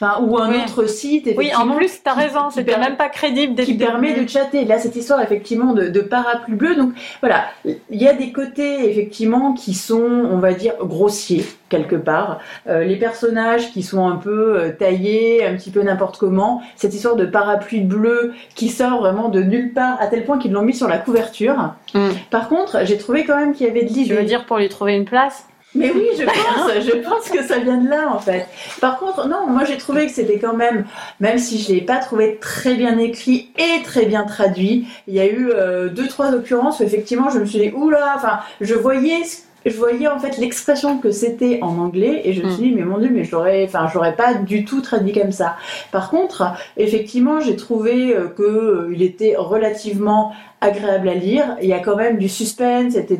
[0.00, 0.58] Enfin, ou un Oui.
[0.64, 1.28] autre site.
[1.36, 4.64] Oui, en plus, t'as raison, c'était même pas crédible dès qui permet de chatter.
[4.64, 6.76] Là, cette histoire effectivement de, de parapluie bleu.
[6.76, 11.96] Donc voilà, il y a des côtés effectivement qui sont, on va dire, grossiers quelque
[11.96, 12.38] part.
[12.68, 16.62] Euh, les personnages qui sont un peu euh, taillés, un petit peu n'importe comment.
[16.76, 20.52] Cette histoire de parapluie bleu qui sort vraiment de nulle part, à tel point qu'ils
[20.52, 21.74] l'ont mis sur la couverture.
[21.94, 22.08] Mm.
[22.30, 24.14] Par contre, j'ai trouvé quand même qu'il y avait de Tu l'idée.
[24.14, 25.44] veux dire pour lui trouver une place?
[25.78, 28.46] Mais oui, je pense, je pense que ça vient de là en fait.
[28.80, 30.84] Par contre, non, moi j'ai trouvé que c'était quand même,
[31.20, 35.20] même si je l'ai pas trouvé très bien écrit et très bien traduit, il y
[35.20, 38.74] a eu euh, deux trois occurrences où effectivement je me suis dit oula, enfin je
[38.74, 42.62] voyais ce- je voyais en fait l'expression que c'était en anglais et je me suis
[42.62, 45.56] dit mais mon dieu mais je l'aurais enfin j'aurais pas du tout traduit comme ça.
[45.90, 46.44] Par contre,
[46.76, 51.56] effectivement, j'ai trouvé euh, que euh, il était relativement agréable à lire.
[51.62, 53.18] Il y a quand même du suspense, etc.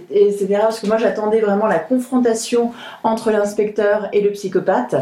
[0.61, 2.72] parce que moi j'attendais vraiment la confrontation
[3.05, 4.96] entre l'inspecteur et le psychopathe.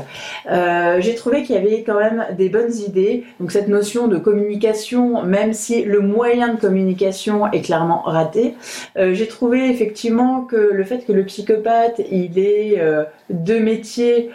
[0.50, 3.24] Euh, j'ai trouvé qu'il y avait quand même des bonnes idées.
[3.40, 8.54] Donc cette notion de communication, même si le moyen de communication est clairement raté,
[8.98, 14.30] euh, j'ai trouvé effectivement que le fait que le psychopathe, il est euh, deux métiers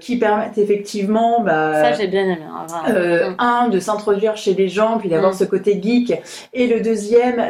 [0.00, 2.38] qui permettent effectivement, bah, Ça, j'ai bien aimé.
[2.48, 3.34] hein, Mm.
[3.38, 5.36] un de s'introduire chez les gens, puis d'avoir Mm.
[5.36, 6.14] ce côté geek,
[6.54, 6.93] et le deuxième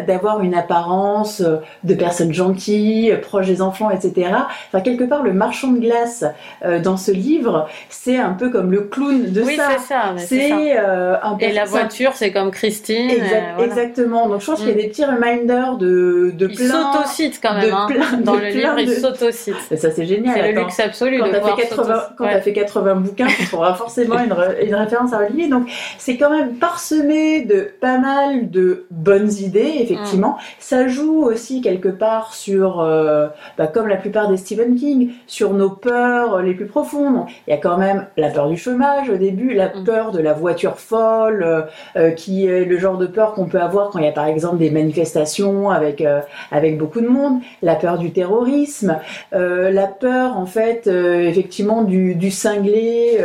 [0.06, 4.30] d'avoir une apparence euh, de personne gentille, proche des enfants, etc.
[4.68, 6.24] Enfin, quelque part, le marchand de glace
[6.64, 9.68] euh, dans ce livre, c'est un peu comme le clown de Oui, ça.
[9.78, 10.14] c'est ça.
[10.18, 13.10] c'est euh, un Et la voiture, c'est comme Christine.
[13.10, 13.64] Exact- voilà.
[13.72, 14.28] Exactement.
[14.28, 14.78] Donc je pense qu'il y a Mm.
[14.78, 16.92] des petits reminders de, de Il plein.
[16.92, 17.66] s'autocite quand même.
[17.66, 17.86] de hein.
[17.88, 19.54] plein- Dans le livre, il de- s'autocite.
[19.70, 20.34] Et ça c'est génial.
[20.34, 22.32] C'est le luxe absolu Quand de pouvoir fait 80, s'auto- quand ouais.
[22.32, 24.34] t'as fait 80 bouquins, tu trouveras forcément une,
[24.66, 25.48] une référence à relier.
[25.48, 30.38] Donc c'est quand même parsemé de pas mal de bonnes idées, effectivement.
[30.58, 35.52] Ça joue aussi quelque part sur, euh, bah, comme la plupart des Stephen King, sur
[35.52, 37.26] nos peurs les plus profondes.
[37.46, 39.84] Il y a quand même la peur du chômage au début, la Mm.
[39.84, 41.62] peur de la voiture folle, euh,
[41.96, 44.26] euh, qui est le genre de peur qu'on peut avoir quand il y a par
[44.26, 46.20] exemple des manifestations avec euh,
[46.50, 48.98] avec beaucoup de monde, la peur du terrorisme,
[49.32, 53.18] la peur en fait effectivement du, du cinglé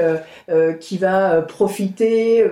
[0.79, 2.43] qui va profiter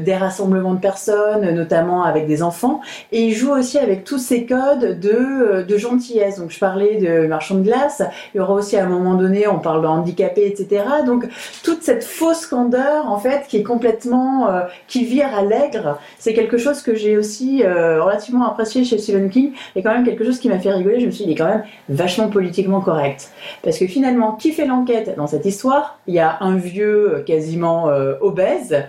[0.00, 2.80] des rassemblements de personnes, notamment avec des enfants,
[3.12, 6.38] et il joue aussi avec tous ces codes de, euh, de gentillesse.
[6.38, 8.02] Donc je parlais de marchand de glace,
[8.34, 10.84] il y aura aussi à un moment donné, on parle de handicapé, etc.
[11.06, 11.26] Donc
[11.62, 16.34] toute cette fausse candeur en fait qui est complètement euh, qui vire à l'aigre, c'est
[16.34, 20.24] quelque chose que j'ai aussi euh, relativement apprécié chez Stephen King et quand même quelque
[20.24, 21.00] chose qui m'a fait rigoler.
[21.00, 23.30] Je me suis dit, il est quand même vachement politiquement correct.
[23.62, 25.98] Parce que finalement, qui fait l'enquête dans cette histoire?
[26.06, 27.88] Il y a un vieux quasiment
[28.20, 28.84] obèse,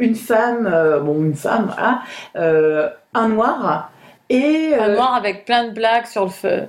[0.00, 2.00] une femme, euh, bon, une femme, voilà,
[2.36, 3.90] euh, un noir,
[4.30, 4.74] et.
[4.78, 6.62] Un euh, noir avec plein de blagues sur le feu.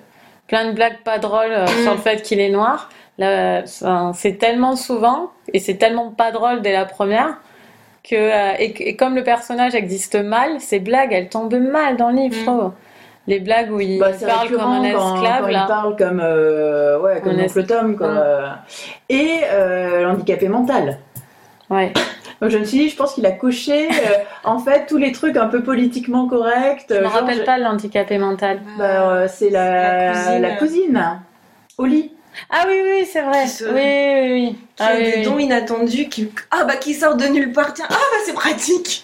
[0.48, 1.84] Plein de blagues pas drôles euh, Mm.
[1.84, 2.89] sur le fait qu'il est noir.
[4.13, 7.38] C'est tellement souvent et c'est tellement pas drôle dès la première
[8.10, 12.10] que euh, et, et comme le personnage existe mal, ces blagues elles tombent mal dans
[12.10, 12.45] le livre, je Mm.
[12.45, 12.72] trouve.
[13.28, 15.65] Les blagues où il Bah, parle comme un quand, esclave quand là.
[15.65, 18.08] il parle comme, euh, ouais, comme Un oncle Tom, quoi.
[18.08, 18.58] Mm.
[19.10, 20.98] Et euh, l'handicapé mental.
[21.69, 21.91] Ouais.
[22.41, 23.91] Donc je me suis dit, je pense qu'il a coché euh,
[24.45, 26.86] en fait tous les trucs un peu politiquement corrects.
[26.89, 28.62] Je me genre, rappelle pas de l'handicapé mental.
[28.78, 30.41] Bah, euh, c'est la, La cousine.
[30.41, 31.19] la cousine,
[31.78, 32.13] au lit.
[32.49, 33.43] Ah oui oui c'est vrai.
[33.43, 34.56] Qui se- Oui oui oui.
[34.75, 35.23] Qui Ah, a oui, des oui.
[35.23, 39.04] dons inattendus qui ah bah qui sortent de nulle part tiens ah bah c'est pratique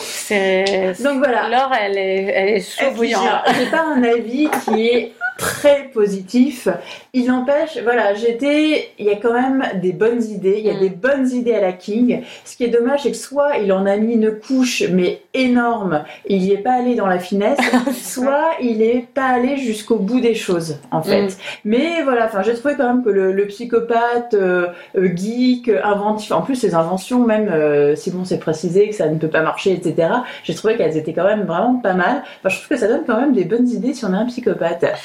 [0.00, 1.48] C'est Donc voilà.
[1.48, 2.78] Laure elle est elle est.
[2.78, 6.68] J'ai pas un avis qui est très positif.
[7.14, 10.74] Il n'empêche, voilà, j'étais, il y a quand même des bonnes idées, il y a
[10.74, 10.80] Mm.
[10.80, 12.22] des bonnes idées à la King.
[12.46, 16.04] Ce qui est dommage, c'est que soit il en a mis une couche, mais énorme,
[16.24, 17.58] et il n'y est pas allé dans la finesse,
[18.02, 21.26] soit il n'est pas allé jusqu'au bout des choses, en fait.
[21.26, 21.30] Mm.
[21.66, 26.32] Mais voilà, enfin, j'ai trouvé quand même que le, le psychopathe, euh, euh, geek, inventif,
[26.32, 29.42] en plus ses inventions, même euh, si bon, c'est précisé que ça ne peut pas
[29.42, 30.08] marcher, etc.
[30.44, 32.22] J'ai trouvé qu'elles étaient quand même vraiment pas mal.
[32.38, 34.24] Enfin, je trouve que ça donne quand même des bonnes idées si on est un
[34.24, 34.86] psychopathe.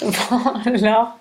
[0.02, 0.38] Bon,
[0.82, 1.18] Laure.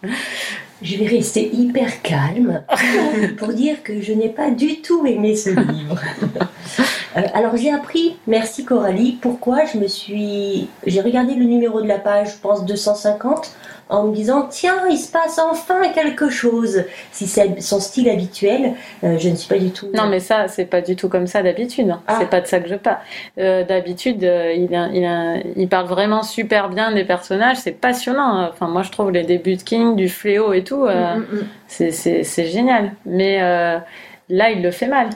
[0.82, 2.64] Je vais rester hyper calme
[3.38, 6.02] pour dire que je n'ai pas du tout aimé ce livre.
[7.18, 10.68] Euh, alors j'ai appris, merci Coralie, pourquoi je me suis...
[10.86, 13.52] J'ai regardé le numéro de la page, je pense 250,
[13.88, 16.84] en me disant, tiens, il se passe enfin quelque chose.
[17.12, 18.74] Si c'est son style habituel,
[19.04, 19.88] euh, je ne suis pas du tout...
[19.94, 21.90] Non, mais ça, c'est pas du tout comme ça d'habitude.
[21.92, 22.02] hein.
[22.08, 22.18] Ah.
[22.20, 22.98] C'est pas de ça que je parle.
[23.38, 27.58] Euh, d'habitude, il, parle vraiment super bien des personnages.
[27.58, 28.50] C'est passionnant.
[28.50, 31.92] Enfin, moi, je trouve les débuts de King, du fléau et tout, Mm, mm, mm.
[31.94, 32.92] c'est- génial.
[33.06, 33.40] Mais
[34.30, 35.10] là, il le fait mal.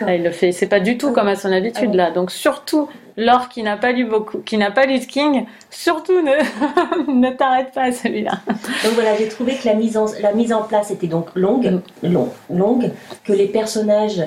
[0.00, 0.52] Là, il le fait.
[0.52, 2.10] C'est pas du tout comme à son habitude Ah là.
[2.10, 6.20] Donc surtout, Laure qui n'a pas lu beaucoup, qui n'a pas lu de King, surtout
[6.20, 8.32] ne ne t'arrête pas à celui-là.
[8.48, 11.80] Donc voilà, j'ai trouvé que la mise en, la mise en place était donc longue,
[12.02, 12.90] long- longue,
[13.24, 14.22] que les personnages,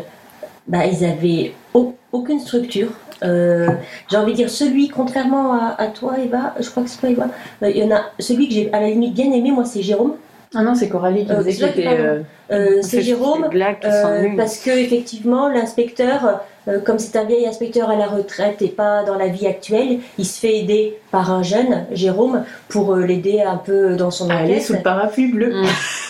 [0.68, 2.90] bah, ils avaient au- aucune structure.
[3.24, 3.68] Euh,
[4.12, 7.10] j'ai envie de dire celui, contrairement à, à toi Eva, je crois que c'est toi
[7.10, 7.28] Eva,
[7.64, 9.82] euh, il y en a celui que j'ai à la limite bien aimé, moi c'est
[9.82, 10.14] Jérôme.
[10.56, 11.98] Ah non, c'est Coralie qui Euh, disait parles.
[12.00, 13.50] euh, Euh, c'est Jérôme.
[13.54, 18.70] Euh, parce que effectivement l'inspecteur, euh, comme c'est un vieil inspecteur à la retraite et
[18.70, 23.06] pas dans la vie actuelle, il se fait aider par un jeune, Jérôme, pour euh,
[23.06, 24.64] l'aider un peu dans son aller enquête.
[24.64, 25.62] sous le parapluie bleu.
[25.62, 25.66] Mm.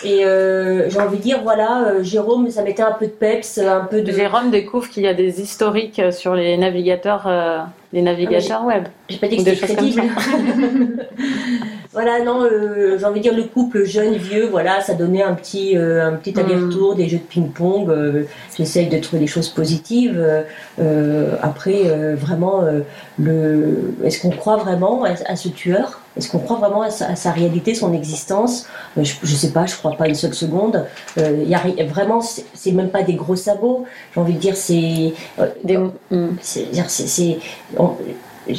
[0.05, 3.57] Et euh, j'ai envie de dire, voilà, euh, Jérôme, ça mettait un peu de peps,
[3.57, 4.11] un peu de.
[4.11, 7.57] Jérôme découvre qu'il y a des historiques sur les navigateurs, euh,
[7.93, 8.83] les navigateurs web.
[9.09, 11.07] J'ai pas dit Ou que des c'était choses comme crédible.
[11.93, 15.77] voilà, non, euh, j'ai envie de dire le couple jeune-vieux, voilà, ça donnait un petit,
[15.77, 16.39] euh, un petit Mm.
[16.39, 17.89] aller-retour, des jeux de ping-pong.
[17.89, 18.23] euh,
[18.57, 20.17] J'essaye de trouver des choses positives.
[20.19, 20.41] euh,
[20.79, 21.83] euh, après,
[22.15, 22.63] vraiment,
[23.19, 23.93] le...
[24.03, 26.01] est-ce qu'on croit vraiment à, à ce tueur?
[26.17, 28.65] Est-ce qu'on croit vraiment à sa, à sa réalité, son existence?
[28.97, 30.85] Je, je sais pas, je crois pas une seule seconde.
[31.17, 33.85] Y a, vraiment, c'est même pas des gros sabots.
[34.13, 35.13] J'ai envie de dire, c'est.
[35.63, 35.77] Des...
[35.77, 36.27] Mm.
[36.41, 36.67] c'est-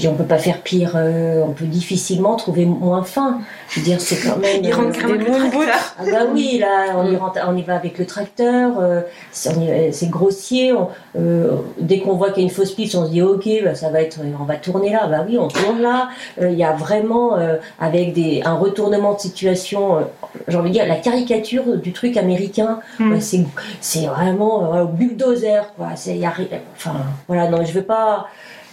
[0.08, 3.40] on- peut pas faire pire, euh, on peut difficilement trouver moins fin.
[3.70, 4.60] Je veux dire, c'est quand même.
[4.62, 5.74] Il rentre euh, quand même le tracteur.
[5.98, 9.00] ah bah oui, là, on, y, rentre- on y va avec le tracteur, euh,
[9.32, 10.72] c'est grossier.
[10.72, 13.48] on- euh, dès qu'on voit qu'il y a une fausse piste, on se dit ok,
[13.64, 15.06] bah, ça va être, on va tourner là.
[15.06, 16.08] Bah oui, on tourne là.
[16.40, 17.36] Il y a vraiment
[17.80, 20.06] avec des, un retournement de situation.
[20.48, 22.80] J'ai envie de dire la caricature du truc américain.
[22.98, 23.12] Mm.
[23.12, 23.40] Ouais, c'est
[23.80, 25.88] c'est vraiment bulldozer quoi.
[25.96, 26.32] C'est y a
[26.76, 26.92] enfin
[27.26, 28.26] voilà non, je veux pas.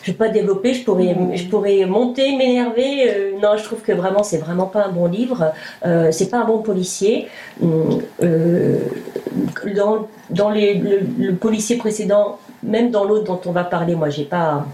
[0.06, 3.10] Je veux pas développer, je pourrais, je pourrais monter, m'énerver.
[3.10, 5.52] euh, non, je trouve que vraiment, c'est vraiment pas un bon livre.
[5.84, 7.28] Euh, c'est pas un bon policier.
[7.60, 8.78] Hum, euh,
[9.76, 14.10] dans dans les, le, le policier précédent, même dans l'autre dont on va parler, moi,
[14.10, 14.68] j'ai pas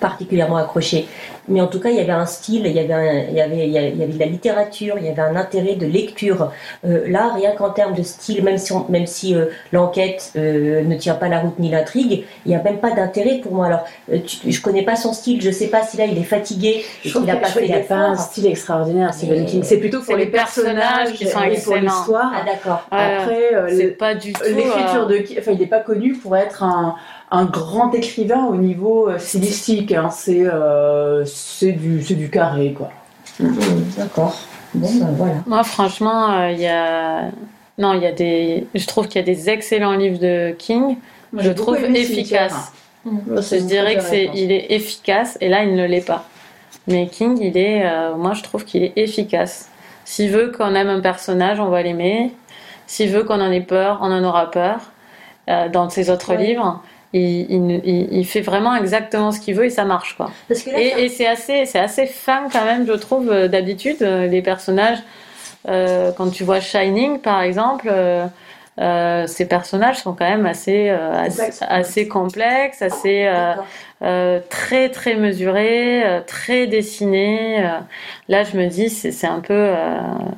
[0.00, 1.06] particulièrement accroché.
[1.48, 3.40] Mais en tout cas, il y avait un style, il y avait, un- il y
[3.40, 5.74] avait, il y avait il y avait de la littérature, il y avait un intérêt
[5.74, 6.52] de lecture.
[6.86, 10.82] Euh, là, rien qu'en termes de style, même si, on- même si euh, l'enquête euh,
[10.84, 13.66] ne tient pas la route ni l'intrigue, il n'y a même pas d'intérêt pour moi.
[13.66, 13.84] Alors,
[14.24, 17.08] tu- je connais pas son style, je sais pas si là il est fatigué et
[17.08, 19.62] Je trouve qu'il n'a pas fait a pas un style extraordinaire, Stephen King.
[19.64, 22.32] C'est plutôt pour les les personnages qui sont et pour l'histoire.
[22.34, 22.86] Ah d'accord.
[22.92, 24.42] Après, euh, c'est le- pas du tout.
[24.44, 26.94] l'écriture euh, de King, enfin, il n'est pas connu pour être un,
[27.32, 29.92] un grand écrivain au niveau euh, stylistique.
[29.92, 30.10] hein.
[30.10, 32.90] C'est euh, c'est du, c'est du carré, quoi.
[33.40, 33.56] Hum,
[33.96, 34.36] d'accord.
[34.74, 35.34] Bon ben voilà.
[35.46, 37.30] Moi, franchement, euh, il y a.
[37.78, 38.66] Non, il y a des.
[38.74, 40.96] Je trouve qu'il y a des excellents livres de King.
[41.32, 42.72] Moi, je trouve efficace.
[43.04, 43.42] Cimetière.
[43.60, 46.24] Je dirais que c'est, il est efficace et là il ne l'est pas.
[46.86, 49.68] Mais King, il est, euh, moi je trouve qu'il est efficace.
[50.04, 52.32] S'il veut qu'on aime un personnage, on va l'aimer.
[52.86, 54.78] S'il veut qu'on en ait peur, on en aura peur.
[55.50, 56.44] Euh, dans ses autres Ouais.
[56.46, 56.80] livres,
[57.12, 60.30] il, il, il- fait vraiment exactement ce qu'il veut et ça marche quoi.
[60.48, 63.30] Parce que là, ça- Et, et c'est assez, c'est assez fin quand même, je trouve,
[63.30, 64.98] euh, d'habitude, euh, les personnages.
[65.68, 68.26] euh, quand tu vois Shining, par exemple, euh,
[68.80, 71.64] euh, ces personnages sont quand même assez, euh, assez, Complexes.
[71.68, 73.30] assez complexes, assez
[74.02, 77.62] euh, très très mesurés, très dessinés.
[78.28, 79.72] là, je me dis, c'est un peu,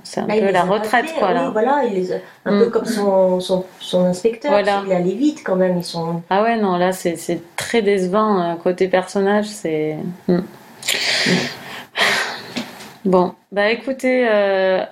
[0.02, 1.28] c'est un peu la retraite, fait, quoi.
[1.28, 1.50] oui, Là.
[1.50, 2.16] voilà, il les a-
[2.46, 2.64] un Mm.
[2.64, 4.50] peu comme son, son, son inspecteur.
[4.50, 4.82] Voilà.
[4.86, 5.78] Il allait vite quand même.
[5.78, 6.22] Ils sont.
[6.28, 7.16] Ah ouais, non, là, c'est
[7.56, 9.46] très décevant côté personnage.
[9.46, 9.96] C'est.
[10.28, 10.40] Hmm.
[13.04, 14.82] Bon, bah écoutez, euh,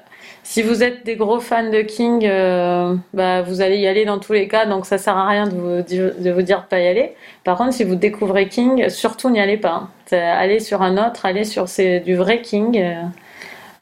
[0.53, 4.19] si vous êtes des gros fans de King, euh, bah vous allez y aller dans
[4.19, 6.67] tous les cas, donc ça sert à rien de vous, dire- de vous dire de
[6.67, 7.13] pas y aller.
[7.43, 9.89] Par contre, si vous découvrez King, surtout n'y allez pas.
[10.13, 10.17] hein.
[10.43, 12.79] Allez sur un autre, allez sur c'est du vrai King.
[12.79, 13.03] euh,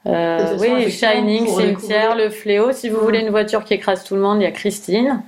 [0.07, 1.47] euh, oui, Shining,
[1.81, 2.71] Cimetière, Le Fléau.
[2.73, 5.23] Si vous voulez une voiture qui écrase tout le monde, il y a Christine.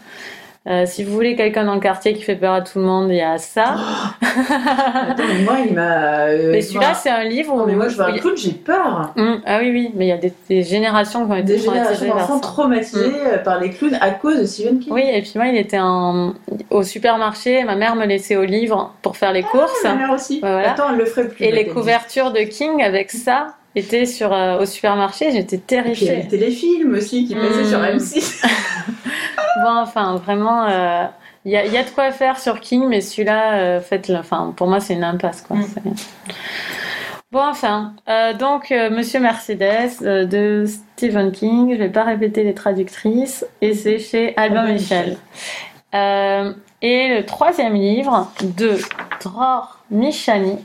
[0.69, 3.09] Euh, si vous voulez quelqu'un dans le quartier qui fait peur à tout le monde,
[3.11, 3.75] il y a ça.
[4.23, 6.27] Attends, mais moi, il m'a.
[6.27, 7.57] euh, mais il celui-là, c'est un livre.
[7.57, 9.13] Non, mais moi, je vois un clown, j'ai peur.
[9.17, 11.59] Hum, ah oui, oui, mais il y a des, des générations qui ont été Des
[11.59, 12.41] générations d'enfants ça.
[12.41, 14.93] traumatisés euh, par les clowns à cause de Stephen King.
[14.93, 16.35] Oui, et puis moi, il était en...
[16.71, 17.65] au supermarché.
[17.65, 19.83] Ma mère me laissait au livre pour faire les courses.
[19.83, 20.39] Ma mère aussi.
[20.41, 20.71] Voilà.
[20.73, 21.45] Attends, elle le ferait plus.
[21.45, 25.31] et les couvertures de King avec ça étaient sur, euh, au supermarché.
[25.33, 26.29] J'étais Et puis il y a terrifiée.
[26.29, 27.69] téléfilms aussi qui passaient Mm.
[27.69, 28.43] sur M6.
[29.65, 31.05] Bon, enfin, vraiment, euh,
[31.45, 34.17] il y, a, il y a de quoi faire sur King, mais celui-là, euh, faites-le.
[34.17, 35.57] Enfin, pour moi, c'est une impasse, quoi.
[35.57, 35.65] Mm.
[35.75, 36.33] C'est-
[37.31, 42.45] Bon, enfin, euh, donc, euh, Monsieur Mercedes euh, de Stephen King, je vais pas répéter
[42.45, 45.07] les traductrices, et c'est chez Albin Michel.
[45.11, 45.17] Michel.
[45.95, 48.77] Euh, et le troisième livre de
[49.23, 50.59] Dror Michani,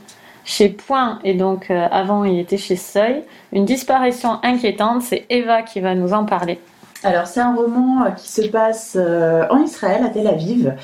[0.48, 5.60] chez Point, et donc euh, avant il était chez Seuil, une disparition inquiétante, c'est Eva
[5.60, 6.58] qui va nous en parler.
[7.04, 10.74] Alors, c'est un roman euh, qui se passe euh, en Israël, à Tel Aviv.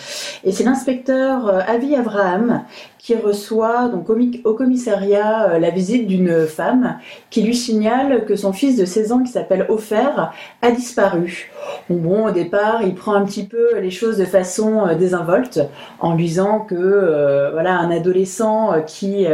[0.44, 2.62] Et c'est l'inspecteur euh, Avi Abraham
[2.98, 6.98] qui reçoit donc, au, mi- au commissariat la visite d'une femme
[7.31, 10.31] qui lui signale que son fils de 16 ans, qui s'appelle Ofer,
[10.62, 11.50] a disparu.
[11.90, 15.61] Bon, au départ, il prend un petit peu les choses de façon désinvolte
[16.00, 19.27] en lui disant que voilà, un adolescent qui.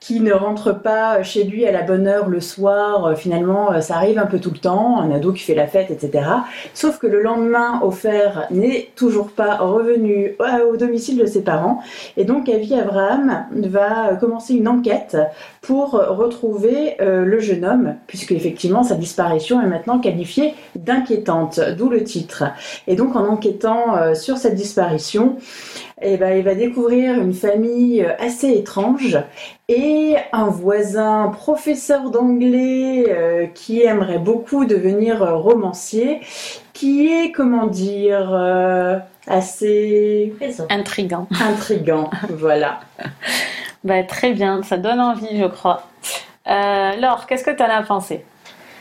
[0.00, 3.80] Qui ne rentre pas chez lui à la bonne heure le soir, euh, finalement, euh,
[3.80, 6.24] ça arrive un peu tout le temps, un ado qui fait la fête, etc.
[6.74, 11.80] Sauf que le lendemain, offert n'est toujours pas revenu au au domicile de ses parents.
[12.16, 15.16] Et donc, Avi Abraham va commencer une enquête
[15.68, 21.90] pour retrouver euh, le jeune homme, puisque effectivement, sa disparition est maintenant qualifiée d'inquiétante, d'où
[21.90, 22.44] le titre.
[22.86, 25.36] Et donc, en enquêtant euh, sur cette disparition,
[26.00, 29.18] eh ben, il va découvrir une famille euh, assez étrange
[29.68, 36.20] et un voisin professeur d'anglais euh, qui aimerait beaucoup devenir euh, romancier,
[36.72, 40.66] qui est, comment dire, euh, assez Présent.
[40.70, 41.28] Intrigant.
[41.38, 42.08] intrigant.
[42.30, 42.80] voilà.
[43.84, 45.82] Bah, très bien, ça donne envie, je crois.
[46.48, 48.24] Euh, Laure, qu'est-ce que tu en as pensé?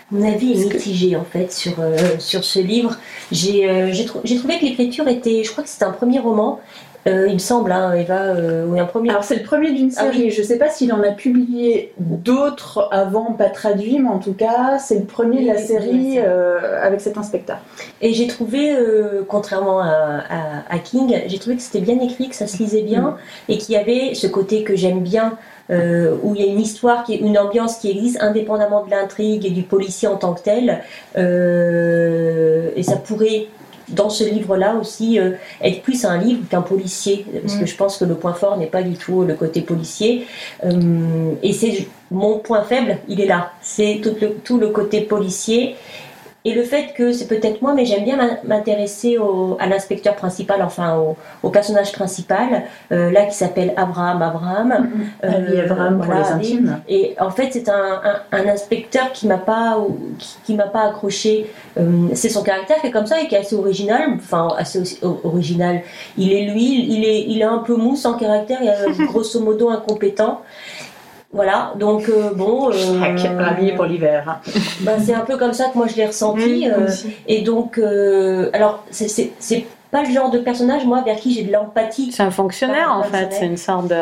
[0.10, 2.96] Mon avis est que- mitigé en fait sur, euh, sur ce livre.
[3.30, 6.62] J'ai euh, j'ai trouvé que l'écriture était, je crois que c'était un premier roman,
[7.06, 9.10] Euh, il me semble, hein, Eva, euh, oui, un premier.
[9.12, 10.30] Alors c'est le premier d'une Ah série.
[10.30, 14.78] Je sais pas s'il en a publié d'autres avant, pas traduits, mais en tout cas
[14.78, 17.60] c'est le premier de la série euh, avec cet inspecteur.
[18.02, 19.86] Et j'ai trouvé, euh, contrairement à,
[20.30, 23.16] à- à King, j'ai trouvé que c'était bien écrit, que ça se lisait bien,
[23.48, 25.38] et qu'il y avait ce côté que j'aime bien,
[25.70, 29.46] euh, où il y a une histoire, qui une ambiance qui existe indépendamment de l'intrigue
[29.46, 30.82] et du policier en tant que tel.
[31.18, 33.48] Euh, et ça pourrait,
[33.90, 35.32] dans ce livre-là aussi, euh,
[35.62, 37.60] être plus un livre qu'un policier, parce Mm.
[37.60, 40.26] que je pense que le point fort n'est pas du tout le côté policier.
[40.66, 43.52] Euh, et c'est mon point faible, il est là.
[43.62, 45.76] C'est tout le, tout le côté policier.
[46.48, 49.18] Et le fait que c'est peut-être moi, mais j'aime bien m'in- m'intéresser
[49.60, 51.10] à l'inspecteur principal, enfin au,
[51.46, 52.50] au personnage principal,
[52.94, 54.72] euh, là qui s'appelle Abraham Abraham.
[55.24, 56.80] Ali Euh, Abraham pour les intimes.
[56.88, 59.78] Et en fait, c'est un, un- un inspecteur qui m'a pas,
[60.20, 61.34] qui, qui m'a pas accroché.
[61.78, 64.02] Euh, c'est son caractère qui est comme ça et qui est assez original.
[64.16, 64.82] Enfin, assez
[65.24, 65.82] original.
[66.18, 69.70] Il est lui, il est, il est un peu mou, sans caractère, et grosso modo
[69.70, 70.42] incompétent.
[71.34, 72.70] Voilà, donc euh, bon.
[72.72, 73.00] euh,
[73.38, 74.40] Rhabillé pour l'hiver.
[74.82, 76.68] bah, c'est un peu comme ça que moi je l'ai ressenti.
[76.68, 76.88] Mmh, euh,
[77.28, 81.34] et donc, euh, alors, c'est- c'est c'est pas le genre de personnage, moi, vers qui
[81.34, 82.12] j'ai de l'empathie.
[82.12, 83.96] C'est un fonctionnaire en fait, c'est une sorte de.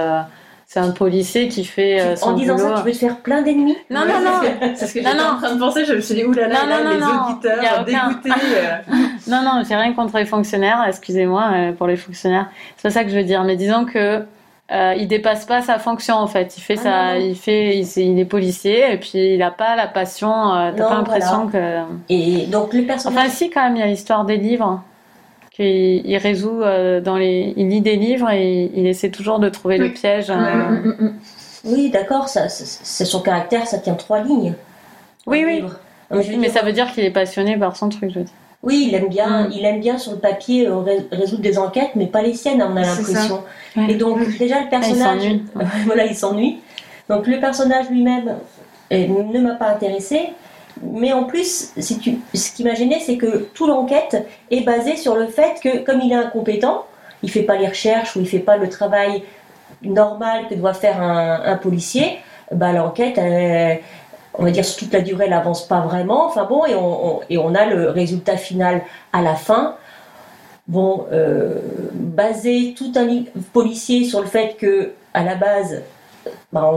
[0.68, 2.70] C'est un policier qui fait euh, son en disant boulot.
[2.70, 3.78] ça, tu veux te faire plein d'ennemis?
[3.92, 5.30] Non, non, non, C'est ce que Non, j'étais non.
[5.30, 5.86] en train de penser.
[5.86, 7.14] Je me suis dit, oulala, Non, là, non, les non, non.
[7.14, 8.30] Y a auditeurs aucun- dégoûtés.
[8.58, 8.96] euh.
[9.28, 12.48] non, non, j'ai rien contre les fonctionnaires, excusez-moi pour les fonctionnaires.
[12.78, 14.24] C'est pas ça que je veux dire, mais disons que
[14.72, 16.58] euh, il dépasse pas sa fonction en fait.
[16.58, 17.26] Il fait Ah, ça, non, non.
[17.28, 20.54] il fait, il, il est policier et puis il a pas la passion.
[20.56, 21.50] euh, T'as pas l'impression
[22.10, 22.88] Et donc, le que.
[22.88, 23.18] personnage.
[23.26, 24.82] Enfin, si quand même, il y a l'histoire des livres.
[25.52, 29.48] Qu'il il résout euh, dans les, il lit des livres et il essaie toujours de
[29.50, 29.92] trouver le Oui.
[29.92, 30.30] piège.
[30.30, 30.36] euh.
[30.36, 31.14] Mm, mm, mm.
[31.66, 34.54] Oui, d'accord, ça, c'est son caractère, ça tient trois lignes.
[35.26, 35.56] Oui, Le oui.
[35.56, 35.80] livre.
[36.12, 38.34] Mais dire, ça veut dire qu'il est passionné par son truc, je veux dire.
[38.66, 39.52] Oui, il aime bien, Mm.
[39.54, 42.62] il aime bien sur le papier euh, ré- résoudre des enquêtes, mais pas les siennes,
[42.64, 43.44] on a l'impression.
[43.78, 43.86] Ouais.
[43.90, 45.44] Et donc déjà le Ah, il personnage, s'ennuie.
[45.86, 46.60] voilà, il s'ennuie.
[47.10, 48.36] Donc le personnage lui-même
[48.92, 50.30] euh, ne m'a pas intéressé.
[50.82, 54.98] Mais en plus, si tu, ce qui m'a gêné, c'est que toute l'enquête est basée
[54.98, 56.86] sur le fait que, comme il est incompétent,
[57.24, 59.24] il fait pas les recherches ou il fait pas le travail
[59.84, 62.18] normal que doit faire un, un policier.
[62.52, 63.80] Bah, l'enquête, elle-
[64.38, 66.28] on va dire sur toute la durée, elle avance pas vraiment.
[66.28, 68.82] Enfin bon, et on, et on a le résultat final
[69.14, 69.76] à la fin.
[70.68, 71.60] Bon, euh,
[71.94, 73.08] baser tout un
[73.54, 75.84] policier sur le fait que, à la base,
[76.52, 76.72] bah,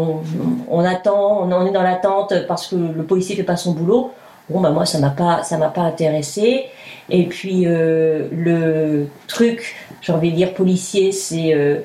[0.69, 4.13] on, attend, on est dans l'attente parce que le policier fait pas son boulot.
[4.51, 6.67] Bon, bah moi, ça m'a pas, ça m'a pas intéressé.
[7.11, 11.81] Et puis euh, le truc, j'ai envie de dire policier, c'est, euh,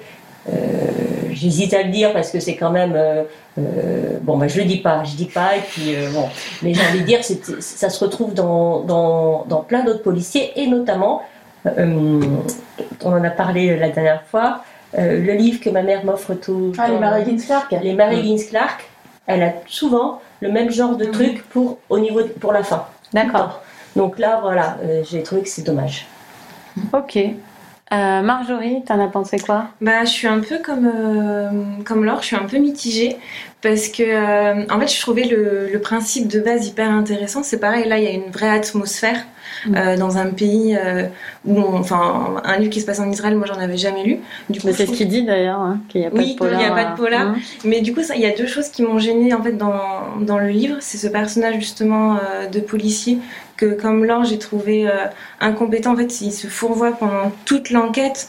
[0.49, 0.53] euh,
[1.43, 3.23] j'hésite à le dire parce que c'est quand même, euh,
[3.57, 5.57] euh, bon, bah je le dis pas, je dis pas.
[5.57, 6.29] Et puis euh, bon,
[6.61, 7.19] mais j'ai envie de dire,
[7.59, 11.23] ça se retrouve dans, dans, dans plein d'autres policiers et notamment,
[11.65, 12.21] on
[13.03, 14.63] en a parlé la dernière fois,
[14.97, 16.73] le livre que ma mère m'offre tout.
[16.77, 17.71] Ah, les Higgins Clark.
[17.71, 18.89] les Mary Higgins Clark,
[19.27, 22.85] elle a souvent le même genre de truc pour, au niveau, pour la fin.
[23.13, 23.61] D'accord.
[23.95, 24.77] Donc là, voilà,
[25.09, 26.05] j'ai trouvé que c'est dommage.
[26.91, 27.17] Ok.
[27.93, 29.65] Euh, Marjorie, t'en as pensé quoi?
[29.79, 31.49] Bah, je suis un peu comme, euh,
[31.85, 33.17] comme Laure, je suis un peu mitigée
[33.61, 37.43] parce que, euh, en fait, je trouvais le, le principe de base hyper intéressant.
[37.43, 39.17] C'est pareil, là, il y a une vraie atmosphère
[39.67, 39.95] Mm.
[39.97, 40.75] dans un pays
[41.45, 44.17] où, on- enfin, un livre qui se passe en Israël, moi, j'en avais jamais lu.
[44.49, 46.59] Du coup, c'est ce qu'il dit d'ailleurs, hein, qu'il n'y a pas Oui, de polar.
[46.59, 47.21] qu'il y a pas de euh, polar.
[47.27, 47.35] hein.
[47.63, 49.79] Mais du coup, ça, il y a deux choses qui m'ont gênée en fait dans,
[50.19, 50.77] dans le livre.
[50.81, 52.17] C'est ce personnage justement
[52.51, 53.19] de policier
[53.57, 54.91] que, comme Laure, j'ai trouvé euh,
[55.39, 55.93] incompétent.
[55.93, 58.27] En fait, il se fourvoie pendant toute l'enquête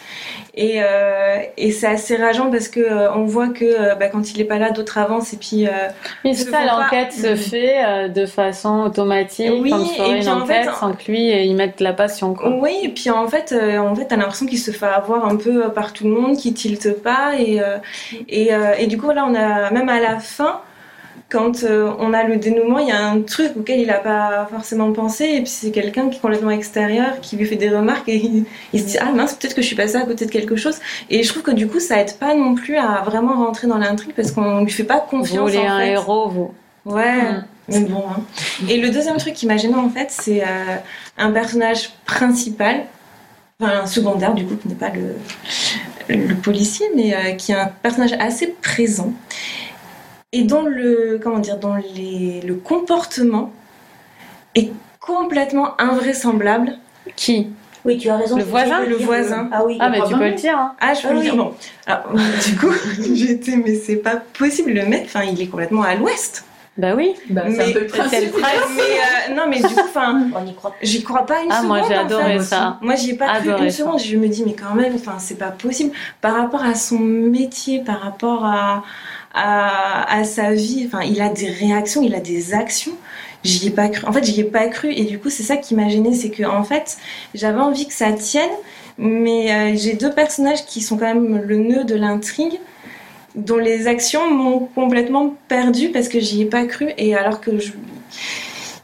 [0.57, 4.41] et, euh, et c'est assez rageant parce que euh, on voit que bah, quand il
[4.41, 5.67] est pas là, d'autres avancent et puis.
[6.25, 10.29] Oui, c'est ça, pas- l'enquête se fait euh, de façon automatique, Oui, et une puis
[10.29, 12.35] en enquête fait, sans que lui y mette la passion.
[12.35, 12.51] Quoi.
[12.61, 15.73] Oui, et puis en fait, en fait, t'as l'impression qu'il se fait avoir un peu
[15.73, 17.61] par tout le monde, qu'il tilte pas, et,
[18.29, 20.61] et, et du coup là, on a même à la fin,
[21.35, 24.47] quand euh, on a le dénouement, il y a un truc auquel il a pas
[24.51, 28.09] forcément pensé, et puis c'est quelqu'un qui est complètement extérieur, qui lui fait des remarques,
[28.09, 30.31] et il, il se dit ah mince, peut-être que je suis passée à côté de
[30.31, 30.77] quelque chose,
[31.11, 33.79] et je trouve que du coup, ça aide pas non plus à vraiment rentrer dans
[33.79, 35.51] l'intrigue parce qu'on lui fait pas Vous confiance.
[35.51, 35.91] voulez en un fait.
[35.93, 36.51] héros, vous
[36.87, 37.23] Ouais.
[37.23, 37.45] Mm.
[37.69, 38.05] Mais bon.
[38.11, 38.21] hein.
[38.69, 40.77] Et le deuxième truc qui m'a gêné en fait, c'est euh,
[41.19, 42.85] un personnage principal,
[43.61, 47.71] enfin secondaire du coup, qui n'est pas le, le policier, mais euh, qui est un
[47.83, 49.13] personnage assez présent
[50.35, 53.53] et dont le comment dire, dont les, le comportement
[54.55, 54.71] est
[55.01, 56.73] complètement invraisemblable.
[57.17, 57.49] Qui?
[57.85, 58.37] Oui, tu as raison.
[58.39, 59.49] Le voisin Le voisin.
[59.53, 59.77] Ah oui.
[59.79, 60.57] Ah, mais tu peux le dire.
[60.57, 60.73] Hein.
[60.81, 61.25] Ah, je peux Ah le oui.
[61.25, 61.37] dire.
[61.37, 61.53] Bon,
[61.87, 62.05] alors,
[62.47, 62.73] du coup,
[63.15, 64.73] j'étais, mais c'est pas possible.
[64.73, 66.45] Le mec, enfin, il est complètement à l'ouest.
[66.79, 67.15] Bah oui.
[67.31, 68.33] Bah, c'est Mais- un peu le principe.
[68.33, 68.43] principe.
[68.77, 70.27] Mais euh, non, mais du coup, enfin,
[70.83, 71.69] j'y crois pas une Ah, seconde.
[71.69, 72.45] moi, j'ai en adoré fait.
[72.45, 72.79] ça.
[72.81, 73.77] Moi, j'y ai pas cru Adoré une ça.
[73.85, 74.01] seconde.
[74.01, 75.93] Je me dis, mais quand même, enfin, c'est pas possible.
[76.23, 78.83] Par rapport à son métier, par rapport à,
[79.35, 82.93] à, sa vie, enfin, il a des réactions, il a des actions.
[83.43, 84.07] J'y ai pas cru.
[84.07, 84.93] En fait, j'y ai pas cru.
[84.93, 86.15] Et du coup, c'est ça qui m'a gênée.
[86.15, 86.97] C'est que, en fait,
[87.35, 88.51] j'avais envie que ça tienne.
[88.97, 92.61] Mais euh, j'ai deux personnages qui sont quand même le nœud de l'intrigue
[93.35, 97.59] dont les actions m'ont complètement perdu parce que j'y ai pas cru et alors que
[97.59, 97.73] je...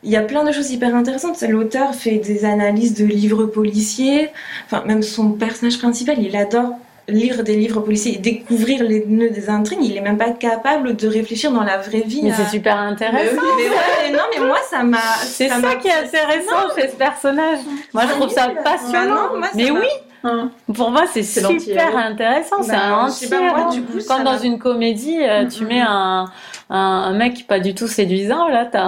[0.03, 4.29] il y a plein de choses hyper intéressantes l'auteur fait des analyses de livres policiers
[4.67, 6.75] enfin même son personnage principal il adore
[7.11, 10.97] lire des livres policiers et découvrir les nœuds des intrigues il est même pas capable
[10.97, 13.43] de réfléchir dans la vraie vie Mais à- c'est super intéressant.
[13.59, 16.97] mais ouais, mais non mais moi ça m'a C'est ça, qui est intéressant chez ce
[16.97, 17.59] personnage.
[17.93, 19.33] Moi, je trouve ça Bah passionnant.
[19.33, 19.87] non, moi, ça Mais m'a- oui,
[20.23, 20.51] Hein.
[20.75, 22.63] pour moi, c'est super intéressant.
[22.63, 25.81] C'est Bah, un sais pas, moi, du coup, Comme dans une comédie, euh, tu mets
[25.81, 26.27] un,
[26.71, 28.49] un, un mec pas du tout séduisant.
[28.49, 28.83] Là, t'as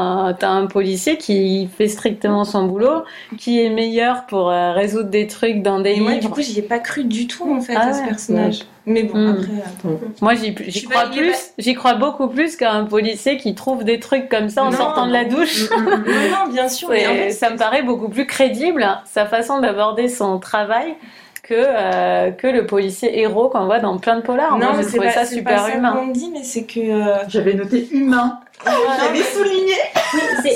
[0.48, 3.02] un, policier qui fait strictement son boulot,
[3.38, 6.58] qui est meilleur pour euh, résoudre des trucs dans des et moi du coup j'y
[6.60, 8.06] ai pas cru du tout en fait Ah à ce ouais.
[8.08, 9.30] personnage mais bon Mm.
[9.30, 10.54] après euh, Moi, j'y
[10.84, 11.30] crois plus.
[11.30, 14.70] pas- J'y crois beaucoup plus qu'à un policier qui trouve des trucs comme ça en
[14.70, 14.76] Non.
[14.76, 15.68] sortant de la douche.
[15.70, 19.26] non non, bien sûr mais en Et fait, ça me paraît beaucoup plus crédible sa
[19.26, 20.94] façon d'aborder son travail
[21.42, 24.56] que euh, que le policier héros qu'on voit dans plein de polars.
[24.58, 25.92] Moi, mais c'est pas- ça c'est super pas ça humain.
[25.92, 28.38] qu'on me dit, mais c'est que euh, J'avais noté humain.
[28.64, 29.74] J'avais souligné.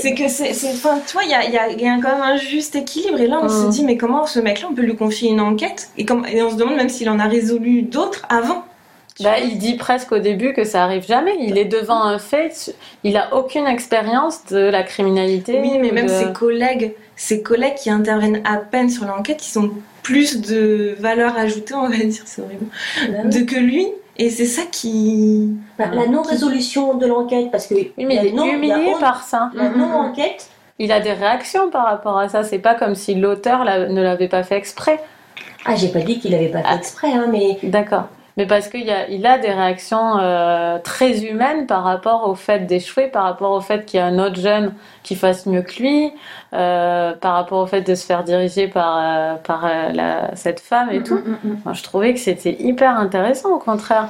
[0.00, 1.96] C'est- que c'est, enfin, tu vois, il y a, il y, a, il y a
[2.00, 3.18] quand même un juste équilibre.
[3.20, 3.48] Et là, on Mm.
[3.48, 6.40] se dit, mais comment ce mec-là, on peut lui confier une enquête et, comme, et
[6.42, 8.64] on se demande même s'il en a résolu d'autres avant.
[9.24, 11.34] Bah, il dit presque au début que ça arrive jamais.
[11.40, 12.74] Il est devant un fait.
[13.02, 15.58] Il a aucune expérience de la criminalité.
[15.60, 19.42] oui, mais ou même de- ses collègues, ses collègues qui interviennent à peine sur l'enquête,
[19.48, 19.70] ils ont
[20.06, 22.66] plus de valeur ajoutée, on va dire, c'est horrible,
[23.10, 23.30] Bah oui.
[23.30, 23.88] de que lui.
[24.18, 25.50] Et c'est ça qui.
[25.78, 29.22] Bah, la non-résolution de l'enquête, parce que Oui, mais il est non- humilié la par
[29.24, 29.50] ça.
[29.54, 30.48] la non-enquête,
[30.78, 32.44] Il a des réactions par rapport à ça.
[32.44, 35.00] C'est pas comme si l'auteur l'a- ne l'avait pas fait exprès.
[35.64, 36.76] ah, j'ai pas dit qu'il avait pas fait Ah.
[36.76, 38.04] exprès, hein, mais D'accord.
[38.38, 42.66] Mais parce qu'il a, il a des réactions euh, très humaines par rapport au fait
[42.66, 44.74] d'échouer, par rapport au fait qu'il y a un autre jeune
[45.06, 46.10] qui fasse mieux que lui,
[46.52, 50.58] euh, par rapport au fait de se faire diriger par, euh, par euh, la- cette
[50.58, 51.20] femme et tout.
[51.64, 54.08] Moi, je trouvais que c'était hyper intéressant, au contraire.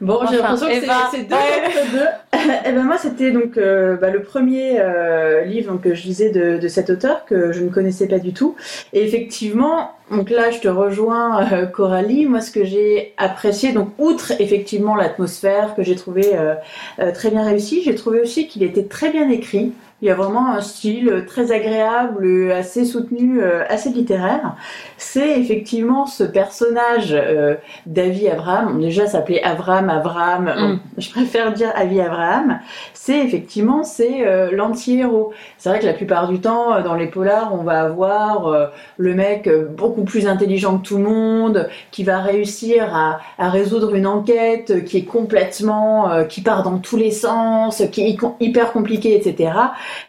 [0.00, 2.06] Bon, j'ai l'impression que Eva, c'est- c'est deux deux.
[2.66, 6.58] Eh ben moi, c'était donc euh, bah, le premier euh, livre que je lisais de,
[6.58, 8.54] de cet auteur que je ne connaissais pas du tout.
[8.92, 12.26] Et effectivement, donc là, je te rejoins, euh, Coralie.
[12.26, 16.54] Moi, ce que j'ai apprécié, donc outre effectivement l'atmosphère que j'ai trouvé euh,
[17.00, 19.72] euh, très bien réussi, j'ai trouvé aussi qu'il était très bien écrit.
[20.00, 24.54] Il y a vraiment un style très agréable, assez soutenu, euh, assez littéraire.
[24.96, 28.80] C'est effectivement ce personnage euh, d'Avi Abraham.
[28.80, 30.44] Déjà, ça s'appelait Abraham, Abraham.
[30.56, 30.78] Bon, Mm.
[30.98, 32.60] je préfère dire Avi Abraham.
[32.94, 35.32] C'est effectivement c'est euh, l'anti-héros.
[35.58, 38.66] C'est vrai que la plupart du temps, euh, dans les polars, on va avoir euh,
[38.98, 43.94] le mec beaucoup plus intelligent que tout le monde, qui va réussir à, à résoudre
[43.96, 48.72] une enquête qui est complètement, qui part dans tous les sens, qui est hy- hyper
[48.72, 49.50] compliquée, etc.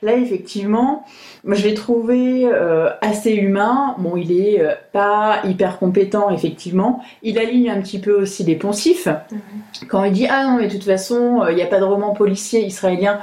[0.02, 1.06] Là, effectivement,
[1.46, 3.96] moi, je l'ai trouvé euh, assez humain.
[3.98, 7.02] Bon, il est euh, pas hyper compétent, effectivement.
[7.24, 9.08] Il aligne un petit peu aussi les poncifs.
[9.88, 11.86] Quand il dit Ah non, mais de toute façon, euh, il n'y a pas de
[11.86, 13.20] roman policier israélien.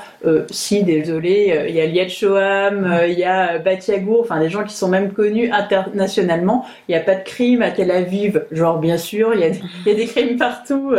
[0.51, 4.75] Si, désolé, il y a Liad Shoham, il y a Batiagour, enfin des gens qui
[4.75, 6.65] sont même connus internationalement.
[6.89, 8.45] Il n'y a pas de crime à Tel Aviv.
[8.51, 10.93] Genre, bien sûr, il y a, des- il y a des crimes partout,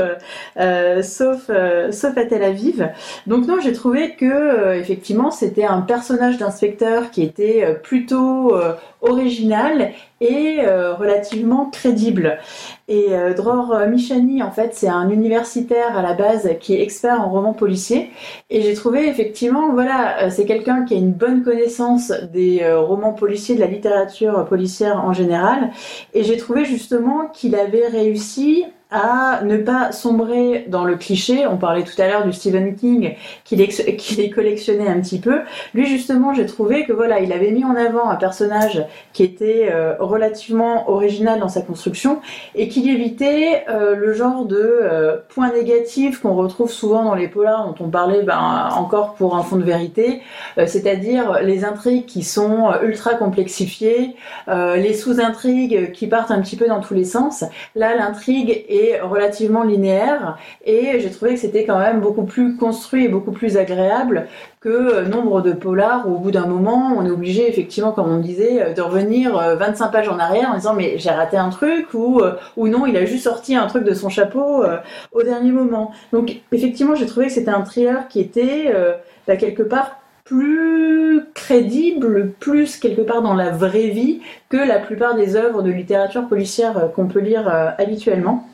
[1.02, 1.50] sauf,
[1.92, 2.90] sauf à Tel Aviv.
[3.26, 8.74] Donc, non, j'ai trouvé que, effectivement, c'était un personnage d'inspecteur qui était euh, plutôt euh,
[9.02, 9.92] original
[10.22, 12.40] et euh, relativement crédible.
[12.88, 17.30] Et Dror Michani, en fait, c'est un universitaire à la base qui est expert en
[17.30, 18.12] romans policiers.
[18.50, 23.56] Et j'ai trouvé effectivement, voilà, c'est quelqu'un qui a une bonne connaissance des romans policiers,
[23.56, 25.72] de la littérature policière en général.
[26.14, 31.46] Et j'ai trouvé justement qu'il avait réussi à ne pas sombrer dans le cliché.
[31.46, 35.42] On parlait tout à l'heure du Stephen King qui les, collectionnait un petit peu.
[35.74, 39.70] Lui, justement, j'ai trouvé que voilà, il avait mis en avant un personnage qui était
[39.72, 42.22] euh, relativement original dans sa construction
[42.56, 47.28] et qu'il évitait euh, le genre de euh, points négatifs qu'on retrouve souvent dans les
[47.28, 50.22] polars dont on parlait ben, encore pour un fond de vérité,
[50.58, 54.16] euh, c'est-à-dire les intrigues qui sont ultra complexifiées,
[54.48, 57.44] les sous-intrigues qui partent un petit peu dans tous les sens.
[57.76, 63.06] Là, l'intrigue est relativement linéaire et j'ai trouvé que c'était quand même beaucoup plus construit
[63.06, 64.28] et beaucoup plus agréable
[64.60, 68.10] que euh, nombre de polars où au bout d'un moment on est obligé effectivement comme
[68.10, 71.38] on disait euh, de revenir euh, 25 pages en arrière en disant mais j'ai raté
[71.38, 74.78] un truc ou, euh, non il a juste sorti un truc de son chapeau euh,
[75.12, 78.94] au dernier moment donc effectivement j'ai trouvé que c'était un thriller qui était euh,
[79.28, 79.98] bah, quelque part
[80.28, 84.20] plus crédible, plus quelque part dans la vraie vie
[84.50, 88.46] que la plupart des œuvres de littérature policière euh, qu'on peut lire euh, habituellement.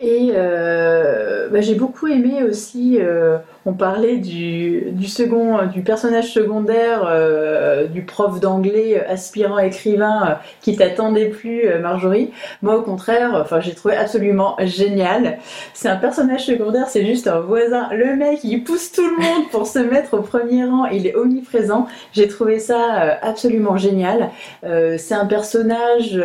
[0.00, 6.32] Et euh, bah, j'ai beaucoup aimé aussi, euh, on parlait du, du, second, du personnage
[6.32, 12.30] secondaire, euh, du prof d'anglais aspirant écrivain qui t'attendait plus, Marjorie.
[12.62, 15.38] Moi, au contraire, j'ai trouvé absolument génial.
[15.74, 17.88] C'est un personnage secondaire, c'est juste un voisin.
[17.92, 20.86] Le mec, il pousse tout le monde pour se mettre au premier rang.
[20.86, 21.86] Il est omniprésent.
[22.12, 24.30] J'ai trouvé ça absolument génial.
[24.62, 26.22] c'est un personnage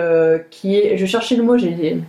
[0.50, 2.02] qui est, je cherchais le mot, j'ai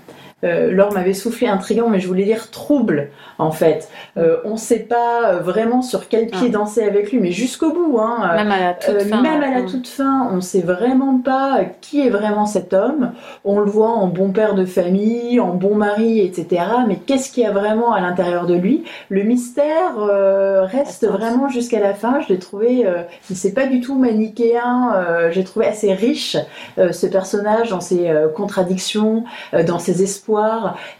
[0.44, 3.88] euh, Laure m'avait soufflé intrigant, mais je voulais dire trouble en fait.
[4.16, 6.52] Euh, on ne sait pas euh, vraiment sur quel pied ah.
[6.52, 7.98] danser avec lui, mais jusqu'au bout.
[8.00, 9.22] Hein, même à la toute fin.
[9.22, 13.12] Même à la toute fin, on ne sait vraiment pas qui est vraiment cet homme.
[13.44, 16.64] On le voit en bon père de famille, en bon mari, etc.
[16.88, 18.84] Mais qu'est-ce qu'il y a vraiment à l'intérieur de lui?
[19.08, 19.96] Le mystère
[20.66, 22.20] reste vraiment jusqu'à la fin.
[22.20, 22.86] Je l'ai trouvé,
[23.30, 25.30] il s'est pas du tout manichéen.
[25.30, 26.36] J'ai trouvé assez riche
[26.76, 29.24] ce personnage dans ses contradictions,
[29.66, 30.31] dans ses espoirs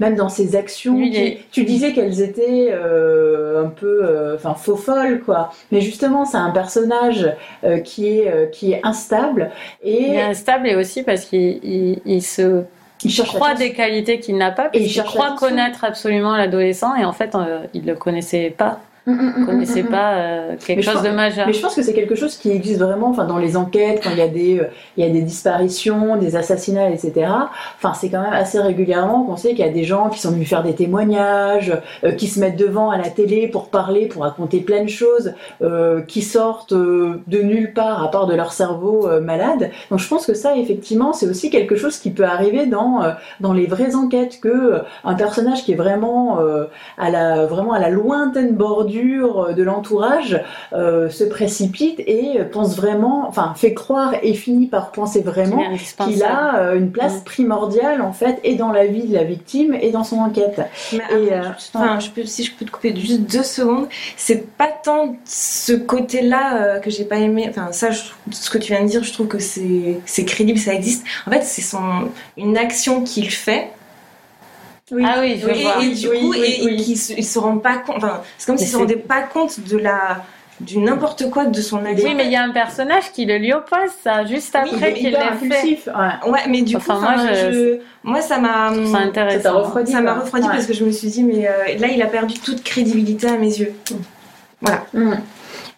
[0.01, 0.99] même dans ses actions.
[1.51, 5.53] tu, disais qu'elles étaient euh, un peu, euh, enfin, faux folles, quoi.
[5.71, 7.31] Mais justement, c'est un personnage
[7.65, 9.51] euh, qui est qui est instable
[9.83, 12.63] et il est instable et aussi parce qu'il il, se
[13.05, 17.13] il croit des qualités qu'il n'a pas, et il croit connaître absolument l'adolescent et en
[17.13, 17.37] fait,
[17.75, 18.81] il le connaissait pas.
[19.05, 21.49] Mm, mm, mm, connaissais pas euh, quelque chose de majeur.
[21.49, 24.11] Mais je pense que c'est quelque chose qui existe vraiment, enfin dans les enquêtes, quand
[24.11, 27.27] il y a des, euh, il y a des disparitions, des assassinats, etc.
[27.77, 30.31] Enfin, c'est quand même assez régulièrement qu'on sait qu'il y a des gens qui sont
[30.31, 34.23] venus faire des témoignages, euh, qui se mettent devant à la télé pour parler, pour
[34.23, 35.35] raconter plein de choses,
[36.07, 39.71] qui sortent de nulle part à part de leur cerveau malade.
[39.91, 43.01] Donc je pense que ça, effectivement, c'est aussi quelque chose qui peut arriver dans
[43.41, 46.39] dans les vraies enquêtes, que un personnage qui est vraiment
[46.99, 50.41] à la vraiment à la lointaine bordure euh, de l'entourage
[50.73, 55.63] euh, se précipite et pense vraiment, enfin fait croire et finit par penser vraiment
[56.05, 59.75] qu'il a euh, une place primordiale en fait et dans la vie de la victime
[59.75, 60.61] et dans son enquête.
[60.93, 60.99] et,
[61.75, 65.73] enfin, je peux, si je peux te couper juste deux secondes, c'est pas tant ce
[65.73, 67.47] côté-là que j'ai pas aimé.
[67.49, 67.89] Enfin ça,
[68.31, 71.05] ce que tu viens de dire, je trouve que c'est crédible, ça existe.
[71.27, 73.71] En fait, c'est son une action qu'il fait
[75.05, 75.85] ah oui, je vois.
[75.85, 77.97] Et, du coup, ils se, se rendent pas compte.
[77.97, 80.23] Enfin, c'est comme s'ils se rendaient pas compte de la
[80.63, 82.09] du n'importe quoi de son action.
[82.09, 85.11] Oui, mais il y a un personnage qui le lui oppose, ça, juste après qu'il
[85.11, 85.91] l'ait fait.
[85.91, 86.31] Ouais.
[86.31, 86.41] ouais.
[86.49, 87.79] mais du coup, moi, je...
[88.05, 88.73] moi, ça m'a.
[89.43, 89.93] Ça refroidi.
[89.93, 92.39] Ça m'a refroidi parce que je me suis dit, mais euh, là, il a perdu
[92.39, 93.75] toute crédibilité à mes yeux.
[94.61, 94.85] Voilà.
[94.93, 95.15] Mm.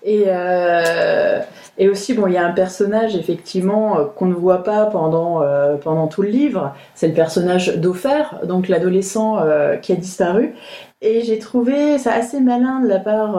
[0.04, 0.24] Et.
[0.26, 1.40] Euh...
[1.76, 5.42] Et aussi, bon, il y a un personnage effectivement euh, qu'on ne voit pas pendant,
[5.42, 6.72] euh, pendant tout le livre.
[6.94, 10.54] C'est le personnage d'Ofer, donc l'adolescent euh, qui a disparu.
[11.02, 13.34] Et j'ai trouvé ça assez malin de la part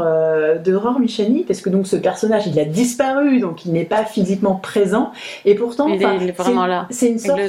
[0.63, 4.05] de Ror Michani, parce que donc ce personnage, il a disparu, donc il n'est pas
[4.05, 5.11] physiquement présent.
[5.45, 5.87] Et pourtant,
[6.91, 7.39] c'est une sorte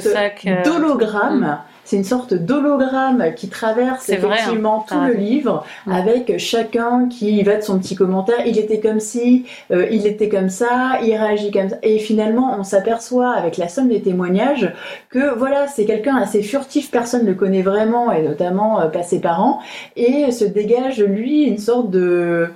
[0.65, 1.41] d'hologramme.
[1.41, 1.57] Mm
[1.87, 4.15] c'est une sorte d'hologramme qui traverse hein.
[4.17, 8.45] effectivement tout le livre, avec chacun qui va de son petit commentaire.
[8.45, 11.77] Il était comme ci, euh, il était comme ça, il réagit comme ça.
[11.83, 14.73] Et finalement, on s'aperçoit avec la somme des témoignages
[15.09, 19.03] que voilà, c'est quelqu'un assez furtif, personne ne le connaît vraiment, et notamment euh, pas
[19.03, 19.61] ses parents,
[19.95, 22.49] et se dégage lui une sorte de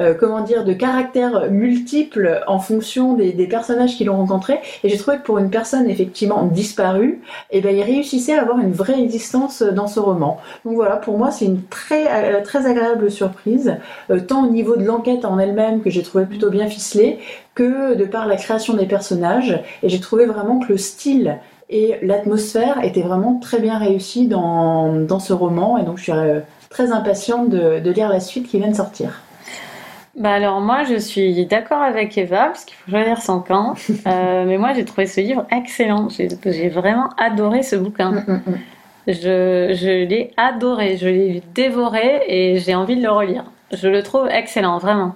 [0.00, 4.60] euh, comment dire, de caractères multiples en fonction des, personnages qu'ils ont rencontrés.
[4.84, 7.20] Et j'ai trouvé que pour une personne effectivement disparue,
[7.50, 10.38] eh ben, il réussissait à avoir une vraie existence dans ce roman.
[10.64, 13.76] Donc voilà, pour moi, c'est une très, euh, très agréable surprise,
[14.10, 17.18] euh, tant au niveau de l'enquête en elle-même que j'ai trouvé plutôt bien ficelée,
[17.54, 19.60] que de par la création des personnages.
[19.82, 21.38] Et j'ai trouvé vraiment que le style
[21.70, 25.76] et l'atmosphère étaient vraiment très bien réussis dans, dans, ce roman.
[25.76, 26.12] Et donc je suis
[26.70, 29.22] très impatiente de lire la suite qui vient de sortir.
[30.18, 33.74] Bah alors moi je suis d'accord avec Eva parce qu'il faut choisir son camp.
[34.06, 36.08] Euh, mais moi j'ai trouvé ce livre excellent.
[36.08, 38.12] J'ai vraiment adoré ce bouquin.
[38.12, 38.58] Mm, mm, mm.
[39.06, 43.44] Je, je l'ai adoré, je l'ai dévoré et j'ai envie de le relire.
[43.72, 45.14] Je le trouve excellent, vraiment.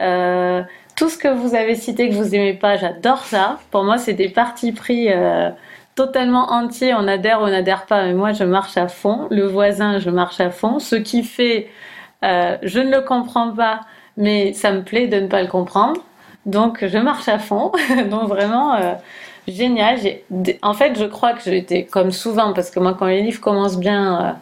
[0.00, 0.62] Euh,
[0.96, 3.58] tout ce que vous avez cité que vous aimez pas, j'adore ça.
[3.70, 5.50] Pour moi c'est des partis pris euh,
[5.94, 6.94] totalement entiers.
[6.94, 9.28] On adhère ou on n'adhère pas, mais moi je marche à fond.
[9.30, 10.78] Le voisin, je marche à fond.
[10.78, 11.68] Ce qui fait,
[12.22, 13.80] je ne le comprends pas
[14.20, 16.00] mais ça me plaît de ne pas le comprendre.
[16.46, 17.72] Donc je marche à fond.
[18.10, 18.94] Donc vraiment euh,
[19.48, 19.98] génial.
[20.62, 23.78] En fait, je crois que j'étais comme souvent, parce que moi, quand les livres commencent
[23.78, 24.32] bien, euh,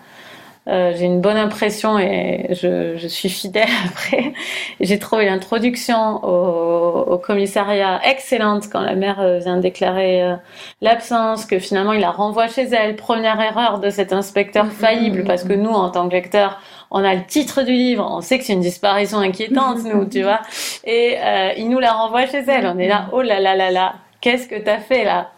[0.71, 4.35] euh, j'ai une bonne impression et je, suis fidèle après.
[4.81, 10.37] J'ai trouvé l'introduction au, commissariat excellente quand la mère vient déclarer
[10.83, 12.97] l'absence, que finalement il la renvoie chez elle.
[12.97, 16.61] Première erreur de cet inspecteur faillible, parce que nous, en tant que lecteurs,
[16.91, 20.23] on a le titre du livre, on sait que c'est une disparition inquiétante, nous, tu
[20.23, 20.41] vois.
[20.85, 22.67] Et euh, il nous la renvoie chez elle.
[22.67, 25.31] On est là, oh là là là là, qu'est-ce que t'as fait là?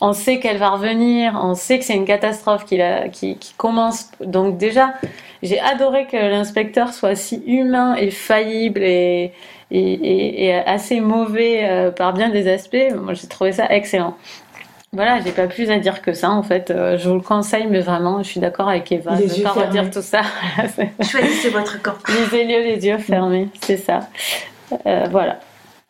[0.00, 2.80] On sait qu'elle va revenir, on sait que c'est une catastrophe qui,
[3.56, 4.10] commence.
[4.20, 4.94] Donc déjà,
[5.42, 9.32] j'ai adoré que l'inspecteur soit si humain et faillible et,
[9.70, 12.76] et assez mauvais euh, par bien des aspects.
[12.94, 14.16] Moi, j'ai trouvé ça excellent.
[14.92, 16.70] Voilà, j'ai pas plus à dire que ça en fait.
[16.70, 19.16] Euh, je vous le conseille, mais vraiment, je suis d'accord avec Eva.
[19.16, 19.80] Les je vais yeux pas fermés.
[19.80, 20.22] redire tout ça.
[21.02, 21.94] Choisissez votre camp.
[22.08, 24.08] Lisez-le les yeux fermés, c'est ça.
[24.86, 25.40] Euh, voilà.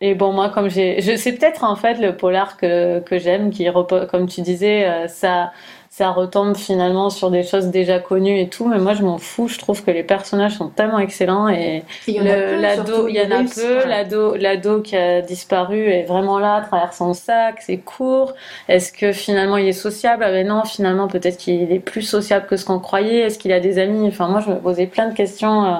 [0.01, 3.67] Et bon, moi, comme j'ai, sais peut-être en fait le polar que, que j'aime, qui
[4.11, 5.53] comme tu disais, euh, ça,
[5.99, 8.67] ça retombe finalement sur des choses déjà connues et tout.
[8.69, 9.49] Mais moi, je m'en fous.
[9.49, 13.85] Je trouve que les personnages sont tellement excellents et l'ado, il y en a peu.
[13.87, 18.35] L'ado, l'ado qui a disparu est vraiment là, à travers son sac, c'est court.
[18.69, 20.23] Est-ce que finalement il est sociable?
[20.25, 23.21] Ah ben non, finalement peut-être qu'il est plus sociable que ce qu'on croyait.
[23.21, 24.07] Est-ce qu'il a des amis?
[24.09, 25.65] Enfin, moi je me posais plein de questions.
[25.67, 25.79] euh,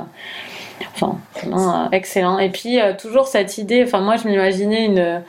[0.95, 2.39] Enfin, vraiment euh, excellent.
[2.39, 3.83] Et puis euh, toujours cette idée.
[3.85, 5.23] Enfin, moi je m'imaginais une.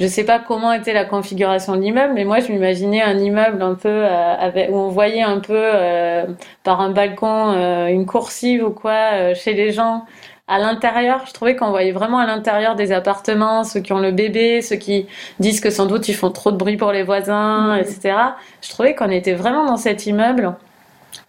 [0.00, 3.60] Je sais pas comment était la configuration de l'immeuble, mais moi je m'imaginais un immeuble
[3.62, 6.24] un peu euh, avec, où on voyait un peu euh,
[6.64, 10.04] par un balcon euh, une coursive ou quoi euh, chez les gens
[10.48, 11.24] à l'intérieur.
[11.28, 14.76] Je trouvais qu'on voyait vraiment à l'intérieur des appartements ceux qui ont le bébé, ceux
[14.76, 15.06] qui
[15.38, 17.80] disent que sans doute ils font trop de bruit pour les voisins, Mhm.
[17.80, 18.14] etc.
[18.62, 20.54] Je trouvais qu'on était vraiment dans cet immeuble.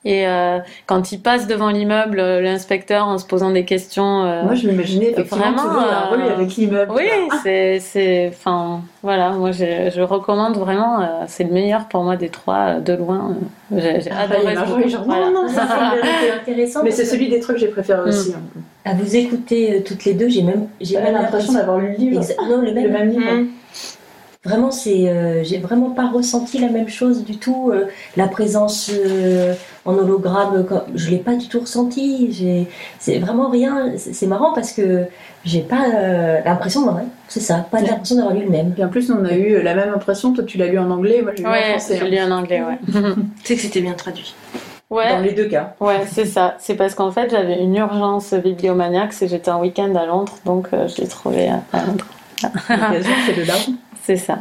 [0.03, 0.57] Et euh,
[0.87, 4.23] quand il passe devant l'immeuble, euh, l'inspecteur en se posant des questions.
[4.23, 6.91] euh, Moi, je m'imaginais effectivement Vraiment, euh, relu avec l'immeuble.
[6.95, 7.03] oui,
[7.43, 12.15] c'est, c'est, enfin, voilà, moi je, je recommande vraiment, euh, c'est le meilleur pour moi
[12.17, 13.35] des trois, de loin.
[13.75, 14.55] J'ai, j'ai Ah, adoré
[14.85, 15.27] ce genre, Voilà.
[15.29, 15.67] non, non, ça,
[16.21, 16.81] c'est intéressant.
[16.83, 18.07] Mais c'est que celui des trucs que j'ai préféré Mm.
[18.09, 18.33] aussi.
[18.35, 18.61] hein.
[18.83, 21.97] À vous écouter euh, toutes les deux, j'ai même, j'ai même l'impression d'avoir lu le
[21.97, 22.21] livre.
[22.21, 22.83] Exa- Non, le même.
[22.85, 23.31] Le même livre.
[23.33, 23.47] Mm.
[24.43, 27.69] Vraiment, c'est, euh, j'ai vraiment pas ressenti la même chose du tout.
[27.71, 27.85] euh,
[28.17, 29.53] la présence euh,
[29.85, 30.65] en hologramme,
[30.95, 32.31] je l'ai pas du tout ressenti.
[32.31, 32.67] J'ai,
[32.97, 33.91] c'est vraiment rien.
[33.97, 35.03] C'est c'est marrant parce que
[35.45, 38.73] j'ai pas euh, l'impression, ouais, c'est ça, pas l'impression d'avoir lu le même.
[38.79, 40.33] Et en plus, on a eu la même impression.
[40.33, 41.97] Toi, tu l'as lu en anglais, moi, j'ai lu en Ouais, français.
[41.97, 42.07] je hein.
[42.07, 42.79] lis en anglais, ouais.
[43.43, 44.33] Tu sais que c'était bien traduit.
[44.89, 45.75] Dans ouais, les deux cas.
[45.79, 46.55] ouais, c'est ça.
[46.59, 50.67] C'est parce qu'en fait j'avais une urgence bibliomaniaque, c'est j'étais en week-end à Londres, donc
[50.73, 52.07] euh, je l'ai trouvé à, à Londres.
[52.43, 53.53] L'occasion, c'est de là.
[54.03, 54.39] C'est ça.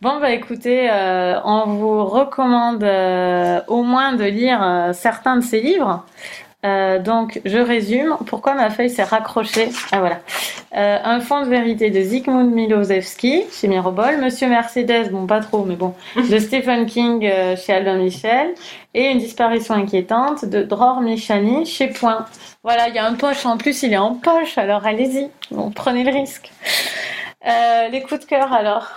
[0.00, 5.42] Bon, bah écoutez, euh, on vous recommande euh, au moins de lire euh, certains de
[5.42, 6.04] ces livres.
[7.04, 8.16] Donc, je résume.
[8.24, 9.68] Pourquoi ma feuille s'est raccrochée?
[9.92, 10.20] Ah voilà.
[10.72, 15.76] Un fond de vérité de Zygmunt Milosevski chez Mirobol, Monsieur Mercedes, bon pas trop, mais
[15.76, 18.54] bon, de Stephen King chez Albin Michel,
[18.94, 22.24] et une disparition inquiétante de Dror Michani chez Point.
[22.62, 25.70] Voilà, il y a un poche en plus, il est en poche, alors allez-y, bon,
[25.70, 26.50] prenez le risque.
[27.46, 28.88] Euh, les coups de cœur alors.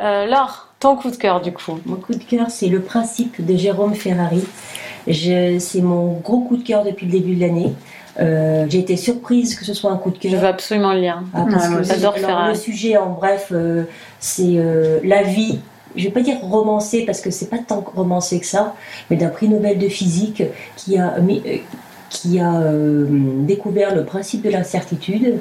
[0.00, 1.78] Euh, Laure, ton coup de cœur du coup.
[1.86, 4.42] Mon coup de cœur, c'est le principe de Jérôme Ferrari.
[5.06, 7.72] Je- C'est mon gros coup de cœur depuis le début de l'année.
[8.20, 10.40] Euh, J'ai été surprise que ce soit un coup de Je cœur.
[10.40, 11.22] veux absolument le lire.
[11.34, 11.84] Ah, Ouais.
[11.84, 12.48] J'adore Ferrari.
[12.52, 13.84] Le sujet, en bref, euh,
[14.18, 15.60] c'est euh, la vie.
[15.94, 18.74] Je vais pas dire romancée parce que c'est pas tant romancé que ça,
[19.10, 20.42] mais d'un prix Nobel de physique
[20.76, 21.42] qui a mis-
[22.08, 23.06] qui a euh,
[23.44, 25.38] découvert le principe de l'incertitude.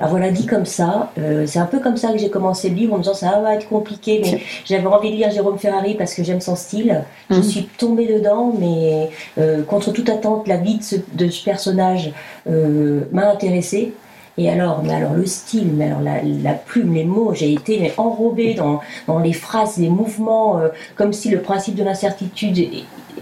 [0.00, 2.74] Alors voilà, dit comme ça, euh, c'est un peu comme ça que j'ai commencé le
[2.74, 5.94] livre en me disant ça va être compliqué, mais j'avais envie de lire Jérôme Ferrari
[5.94, 7.04] parce que j'aime son style.
[7.28, 7.42] Je Mhm.
[7.42, 12.12] suis tombée dedans, mais euh, contre toute attente, la vie de ce, de ce personnage
[12.48, 13.92] euh, m'a intéressée.
[14.38, 17.78] Et alors, mais alors le style, mais alors la, la plume, les mots, j'ai été
[17.78, 22.56] mais, enrobée dans, dans les phrases, les mouvements, euh, comme si le principe de l'incertitude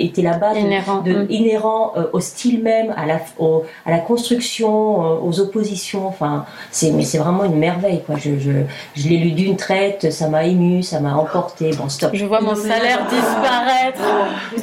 [0.01, 0.99] était la base Inhérent.
[1.03, 1.27] de, Mm.
[1.31, 4.69] inhérent euh, au style même, à la, au- à la construction,
[5.05, 6.07] euh, aux oppositions.
[6.07, 8.03] Enfin, c'est mais c'est vraiment une merveille.
[8.05, 8.17] Quoi.
[8.17, 8.51] Je, je,
[8.97, 11.71] je l'ai lu d'une traite, ça m'a ému, ça m'a emporté.
[11.77, 12.11] Bon, stop.
[12.15, 14.03] Je vois mon salaire disparaître,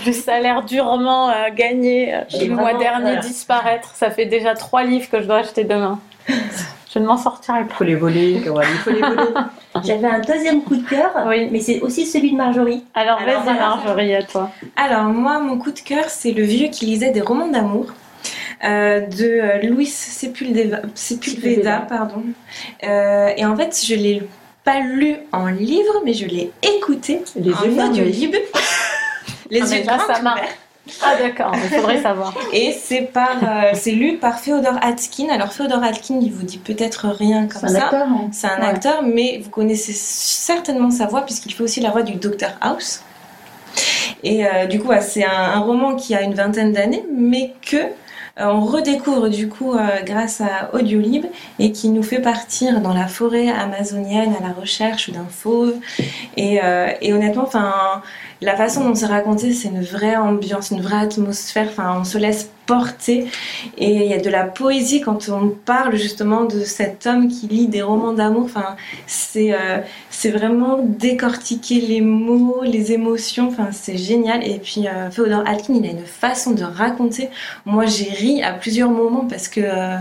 [0.05, 3.21] le salaire durement euh, gagné J'ai le mois dernier voilà.
[3.21, 3.91] disparaître.
[3.95, 5.99] Ça fait déjà trois livres que je dois acheter demain.
[6.95, 7.75] Je ne m'en sortirai Il pas.
[7.75, 9.29] faut les voler, Coralie, il faut les voler.
[9.83, 11.49] J'avais un deuxième coup de cœur, Oui.
[11.51, 12.83] mais c'est aussi celui de Marjorie.
[12.93, 13.55] Alors, Alors, vas-y.
[13.57, 14.49] Marjorie, à toi.
[14.77, 17.87] Alors, moi, mon coup de cœur, c'est le vieux qui lisait des romans d'amour.
[18.63, 22.23] euh, de euh, Louis Sepulveda, pardon.
[22.83, 24.23] Euh, et en fait, je l'ai
[24.63, 27.83] pas lu en livre, mais je l'ai écouté Les yeux en fermés.
[27.89, 28.35] audiolib.
[29.51, 30.47] Les Ah, yeux grands ouverts.
[31.01, 32.33] Ah d'accord, il faudrait savoir.
[32.53, 35.29] Et c'est par, euh, c'est lu par Féodor Atkin.
[35.31, 37.83] Alors Féodor Atkin, il vous dit peut-être rien comme C'est un ça.
[37.85, 38.27] acteur, hein.
[38.31, 38.67] C'est un Ouais.
[38.67, 43.01] acteur, mais vous connaissez certainement sa voix puisqu'il fait aussi la voix du Dr House.
[44.23, 47.53] Et euh, du coup, ouais, c'est un, un roman qui a une vingtaine d'années, mais
[47.61, 47.77] que
[48.37, 49.75] on redécouvre du coup
[50.05, 51.25] grâce à Audiolib
[51.59, 55.75] et qui nous fait partir dans la forêt amazonienne à la recherche d'un fauve.
[56.35, 56.59] Et,
[57.01, 57.47] et honnêtement,
[58.41, 61.67] la façon dont c'est raconté, c'est une vraie ambiance, une vraie atmosphère.
[61.69, 63.27] Enfin, on se laisse porter
[63.77, 67.47] et il y a de la poésie quand on parle justement de cet homme qui
[67.47, 68.45] lit des romans d'amour.
[68.45, 68.75] Enfin,
[69.07, 69.79] c'est euh,
[70.25, 73.53] c'est vraiment décortiquer les mots, les émotions.
[73.71, 74.43] C'est génial.
[74.43, 77.29] Et puis euh, Féodor Alkin, il a une façon de raconter.
[77.63, 79.97] Moi, j'ai ri à plusieurs moments parce que euh,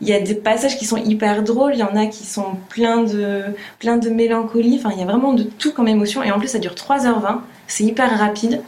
[0.00, 2.56] il y a des passages qui sont hyper drôles, il y en a qui sont
[2.70, 3.42] pleins de
[3.78, 4.80] plein de mélancolie.
[4.80, 6.24] Enfin, il y a vraiment de tout comme émotion.
[6.24, 7.38] Et en plus, ça dure 3h20.
[7.66, 8.60] C'est hyper rapide.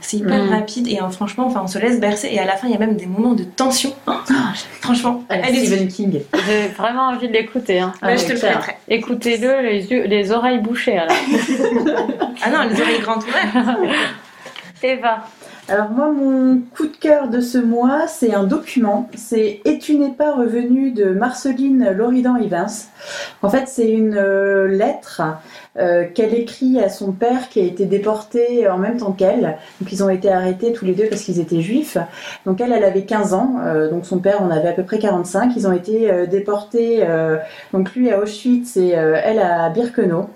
[0.00, 0.48] C'est hyper Mm.
[0.50, 2.28] rapide et euh, franchement, enfin, on se laisse bercer.
[2.32, 3.92] Et à la fin, il y a même des moments de tension.
[4.06, 4.12] Oh,
[4.80, 5.66] franchement, allez-y.
[5.66, 6.20] Stephen King.
[6.46, 7.80] J'ai vraiment envie de l'écouter.
[7.80, 7.92] hein.
[8.02, 8.58] Ouais, je te le clair.
[8.58, 8.76] prêterai.
[8.88, 11.16] Écoutez-le, les, yeux, les oreilles bouchées alors.
[12.42, 13.78] Ah non, les oreilles grandes ouvertes.
[14.82, 15.26] Eva.
[15.68, 19.10] Alors moi, mon coup de cœur de ce mois, c'est un document.
[19.16, 22.86] C'est Et tu n'es pas revenu de Marceline Loridan-Ivens.
[23.42, 25.22] En fait, c'est une euh, lettre
[25.76, 29.58] euh, qu'elle écrit à son père qui a été déporté en même temps qu'elle.
[29.80, 31.98] Donc ils ont été arrêtés tous les deux parce qu'ils étaient juifs.
[32.46, 33.56] Donc elle, elle avait 15 ans.
[33.64, 35.52] euh, donc son père en avait à peu près 45.
[35.56, 37.04] Ils ont été déportés.
[37.72, 40.30] donc lui à Auschwitz et elle à Birkenau.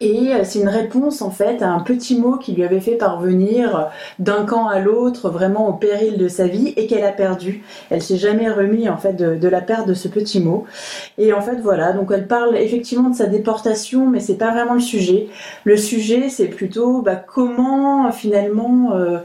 [0.00, 2.96] Et euh, c'est une réponse en fait à un petit mot qui lui avait fait
[2.96, 7.62] parvenir d'un camp à l'autre, vraiment au péril de sa vie, et qu'elle a perdu.
[7.90, 10.64] Elle s'est jamais remis en fait de, de la perte de ce petit mot.
[11.18, 14.74] Et en fait voilà, donc elle parle effectivement de sa déportation, mais c'est pas vraiment
[14.74, 15.28] le sujet.
[15.64, 19.18] Le sujet c'est plutôt bah, comment finalement euh,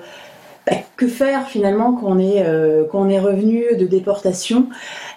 [0.68, 4.68] bah, que faire finalement quand on est euh, quand on est revenu de déportation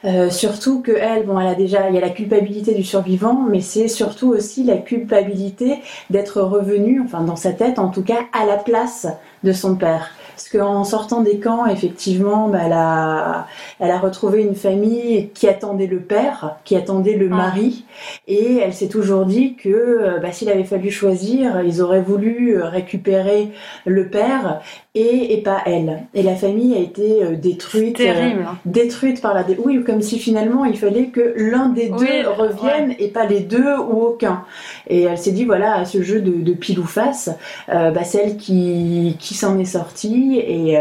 [0.04, 3.36] Euh, surtout que elle bon elle a déjà il y a la culpabilité du survivant
[3.50, 8.20] mais c'est surtout aussi la culpabilité d'être revenu enfin dans sa tête en tout cas
[8.32, 9.08] à la place
[9.42, 13.48] de son père parce qu'en sortant des camps effectivement bah, elle a
[13.80, 17.36] elle a retrouvé une famille qui attendait le père qui attendait le Ah.
[17.36, 17.84] mari
[18.28, 22.62] et elle s'est toujours dit que euh, bah, s'il avait fallu choisir ils auraient voulu
[22.62, 23.48] récupérer
[23.84, 24.60] le père
[25.00, 26.04] et, et pas elle.
[26.14, 28.44] Et la famille a été euh, détruite, euh, Terrible.
[28.48, 28.56] hein.
[28.64, 29.42] détruite par la.
[29.44, 33.40] dé- Oui, comme si finalement il fallait que l'un des deux revienne et pas les
[33.40, 34.42] deux ou aucun.
[34.88, 37.30] Et elle s'est dit voilà, à ce jeu de, de pile ou face,
[37.68, 40.78] euh, bah, celle qui, qui s'en est sortie et,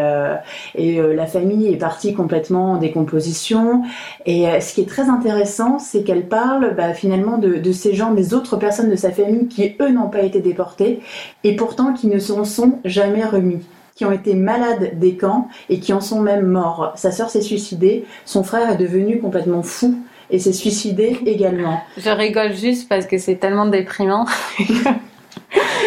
[0.75, 3.83] et la famille est partie complètement en décomposition.
[4.25, 8.11] Et ce qui est très intéressant, c'est qu'elle parle bah, finalement de, de ces gens,
[8.13, 10.99] des autres personnes de sa famille qui eux n'ont pas été déportés
[11.43, 13.59] et pourtant qui ne s'en sont jamais remis
[13.97, 16.93] qui ont été malades des camps et qui en sont même morts.
[16.95, 19.95] Sa sœur s'est suicidée, son frère est devenu complètement fou
[20.29, 21.81] et s'est suicidé également.
[21.97, 24.25] Je rigole juste parce que c'est tellement déprimant.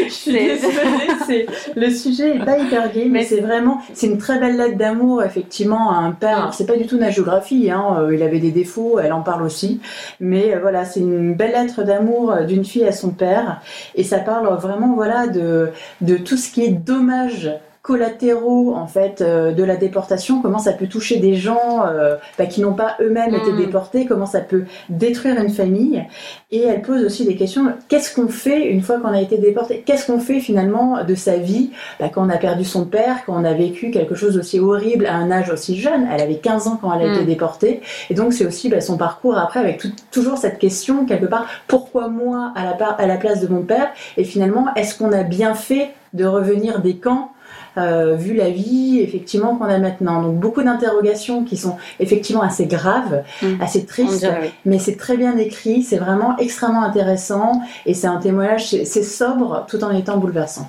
[0.05, 1.47] Je suis désolée,
[1.77, 4.77] le sujet est pas hyper gay, mais, Mais- c'est vraiment c'est une très belle lettre
[4.77, 6.53] d'amour effectivement à un père.
[6.55, 9.43] C'est pas du tout une géographie, hein, euh, il avait des défauts, elle en parle
[9.43, 9.81] aussi,
[10.19, 13.61] mais euh, voilà c'est une belle lettre d'amour euh, d'une fille à son père
[13.95, 15.69] et ça parle vraiment voilà de
[16.01, 17.51] de tout ce qui est dommage
[17.83, 22.47] collatéraux en fait euh, de la déportation, comment ça peut toucher des gens euh, bah,
[22.47, 23.57] qui n'ont pas eux-mêmes été Mm.
[23.57, 26.05] déportés, comment ça peut détruire une famille.
[26.51, 27.73] Et elle pose aussi des questions.
[27.89, 29.83] Qu'est-ce qu'on fait une fois qu'on a été déporté?
[29.85, 31.71] Qu'est-ce qu'on fait finalement de sa vie?
[31.99, 35.07] Bah, quand on a perdu son père, quand on a vécu quelque chose aussi horrible
[35.07, 37.15] à un âge aussi jeune Elle avait 15 ans quand elle a Mm.
[37.17, 37.81] été déportée.
[38.11, 41.47] Et donc c'est aussi bah, son parcours après avec tout- toujours cette question quelque part,
[41.67, 43.89] pourquoi moi à la, par- à la place de mon père?
[44.17, 47.33] Et finalement, est-ce qu'on a bien fait de revenir des camps
[47.79, 50.23] euh, vu la vie effectivement qu'on a maintenant.
[50.23, 53.61] Donc beaucoup d'interrogations qui sont effectivement assez graves, Mm.
[53.61, 54.51] assez tristes, dirait oui.
[54.65, 59.67] mais c'est très bien écrit, c'est vraiment extrêmement intéressant et c'est un témoignage, c'est sobre
[59.69, 60.69] tout en étant bouleversant.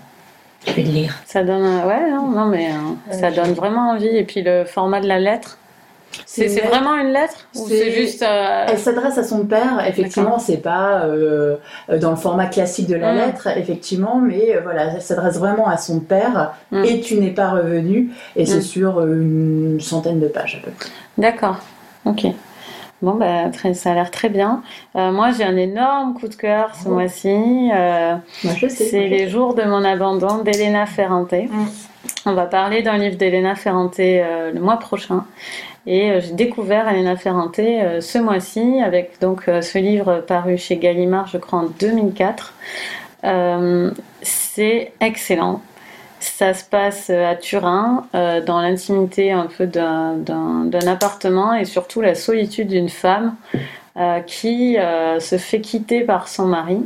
[0.68, 1.16] Je vais le lire.
[1.26, 4.06] Ça donne, ouais, non, non, mais euh, ça je- donne vraiment envie.
[4.16, 5.58] Et puis le format de la lettre,
[6.26, 8.22] c'est lettre- vraiment une lettre ou C'est- juste.
[8.24, 11.57] euh, Elle s'adresse à son père, effectivement, c'est pas euh,
[11.99, 13.18] dans le format classique de la Mm.
[13.18, 16.84] lettre, effectivement, mais euh, voilà, elle s'adresse vraiment à son père Mm.
[16.86, 18.62] et tu n'es pas revenu, et c'est Mm.
[18.62, 20.89] sur une centaine de pages à peu près.
[21.18, 21.57] D'accord.
[22.05, 22.26] Ok.
[23.01, 24.62] Bon, bah, très, ça a l'air très bien.
[24.95, 26.91] Euh, moi, j'ai un énorme coup de cœur ce Oh.
[26.91, 27.70] mois-ci.
[27.76, 28.16] Euh,
[28.70, 31.32] c'est Les jours de mon abandon d'Elena Ferrante.
[31.34, 31.66] Mm.
[32.28, 35.26] On va parler d'un livre d'Elena Ferrante euh, le mois prochain.
[35.88, 40.57] Et euh, j'ai découvert Elena Ferrante euh, ce mois-ci avec donc euh, ce livre paru
[40.57, 42.53] chez Gallimard, je crois en 2004.
[43.23, 45.61] Euh, c'est excellent.
[46.19, 50.19] Ça se passe à Turin, dans l'intimité un peu d'un-
[50.88, 53.36] appartement et surtout la solitude d'une femme
[54.27, 54.77] qui
[55.19, 56.77] se fait quitter par son mari,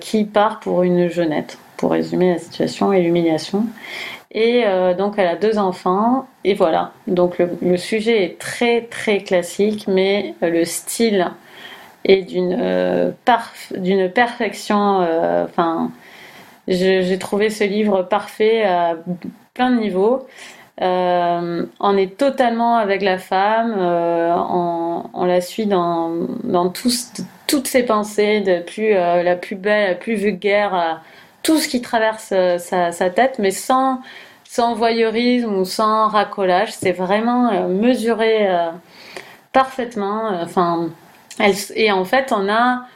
[0.00, 1.58] qui part pour une jeunette.
[1.76, 3.66] pour résumer la situation et l'humiliation.
[4.36, 6.92] Et euh, donc elle a deux enfants, et voilà.
[7.08, 11.32] Donc le, sujet est très très classique, mais le style
[12.04, 13.12] est d'une euh,
[14.14, 15.00] perfection.
[15.00, 15.90] euh, Enfin,
[16.68, 18.96] j'ai trouvé ce livre parfait à
[19.54, 20.26] plein de niveaux.
[20.82, 26.10] Euh, on est totalement avec la femme, euh, on, la suit dans,
[26.44, 27.12] dans tous-
[27.46, 31.00] toutes ses pensées, de euh, la plus belle, la plus vulgaire, à
[31.42, 34.00] tout ce qui traverse euh, sa, sa tête, mais sans,
[34.56, 36.72] sans voyeurisme ou sans racolage.
[36.72, 38.70] C'est vraiment euh, mesuré euh,
[39.52, 40.32] parfaitement.
[40.32, 40.88] euh, Enfin,
[41.74, 42.86] et en fait, on a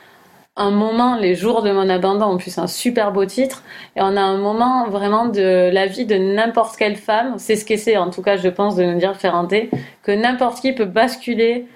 [0.57, 3.63] un moment, les jours de mon abandon, en plus un super beau titre,
[3.95, 7.65] et on a un moment vraiment de la vie de n'importe quelle femme, c'est ce
[7.65, 9.71] qu'essaie en tout cas je pense de nous dire Ferranté,
[10.03, 11.67] que n'importe qui peut basculer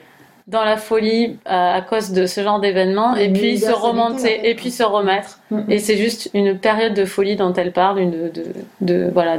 [0.47, 4.55] dans la folie euh, à cause de ce genre d'événement, et puis se remonter, et
[4.55, 5.39] puis se remettre.
[5.51, 5.65] Mhm.
[5.71, 8.45] Et c'est juste une période de folie dont elle parle, une de, de,
[8.83, 9.39] de- voilà,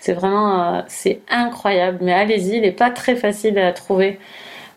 [0.00, 1.98] c'est vraiment, euh, c'est incroyable.
[2.02, 4.18] Mais allez-y, il n'est pas très facile à trouver,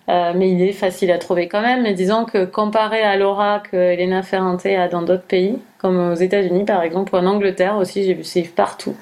[0.07, 1.81] Euh, mais il est facile à trouver quand même.
[1.81, 6.13] Mais disons que comparé à l'aura que Elena Ferrante a dans d'autres pays, comme aux
[6.13, 8.95] États-Unis par exemple, ou en Angleterre aussi, j'ai vu ces livres partout.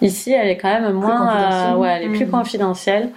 [0.00, 2.30] Ici, elle est quand même moins, euh, ouais, elle est plus Mhm.
[2.30, 3.10] confidentielle.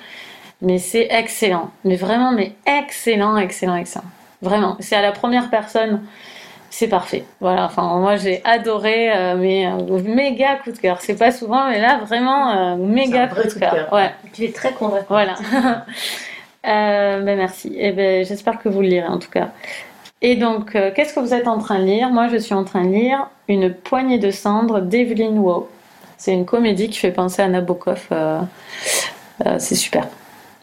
[0.62, 4.06] Mais c'est excellent, mais vraiment, mais excellent, excellent, excellent.
[4.42, 6.02] Vraiment, c'est à la première personne
[6.72, 7.26] c'est parfait.
[7.42, 11.02] Voilà, enfin moi j'ai adoré, euh, mais euh, méga coup de cœur.
[11.02, 13.74] C'est pas souvent, mais là vraiment euh, méga coup de cœur.
[13.74, 13.94] cœur.
[13.94, 15.06] Ouais, Tu es très convaincante.
[15.10, 15.36] voilà.
[16.64, 17.74] Ben merci.
[17.78, 19.50] Et ben j'espère que vous le lirez en tout cas.
[20.22, 22.10] Et donc, qu'est-ce que vous êtes en train de lire?
[22.10, 25.66] Moi, je suis en train de lire Une poignée de cendres d'Evelyn Waugh.
[26.18, 28.08] C'est une comédie qui fait penser à Nabokov.
[29.58, 30.08] c'est super.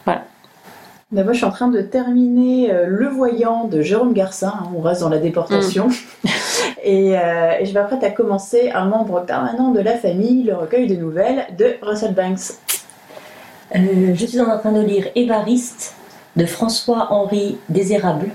[0.07, 4.53] Bah, moi, je suis en train de terminer euh, Le Voyant de Jérôme Garcin.
[4.55, 5.89] hein, on reste dans la déportation.
[6.85, 10.87] et, euh, et je m'apprête à commencer Un membre permanent de la famille, le recueil
[10.87, 12.59] de nouvelles de Russell Banks.
[13.75, 15.95] Euh, je suis en train de lire Évariste
[16.37, 18.29] de François-Henri Désérable.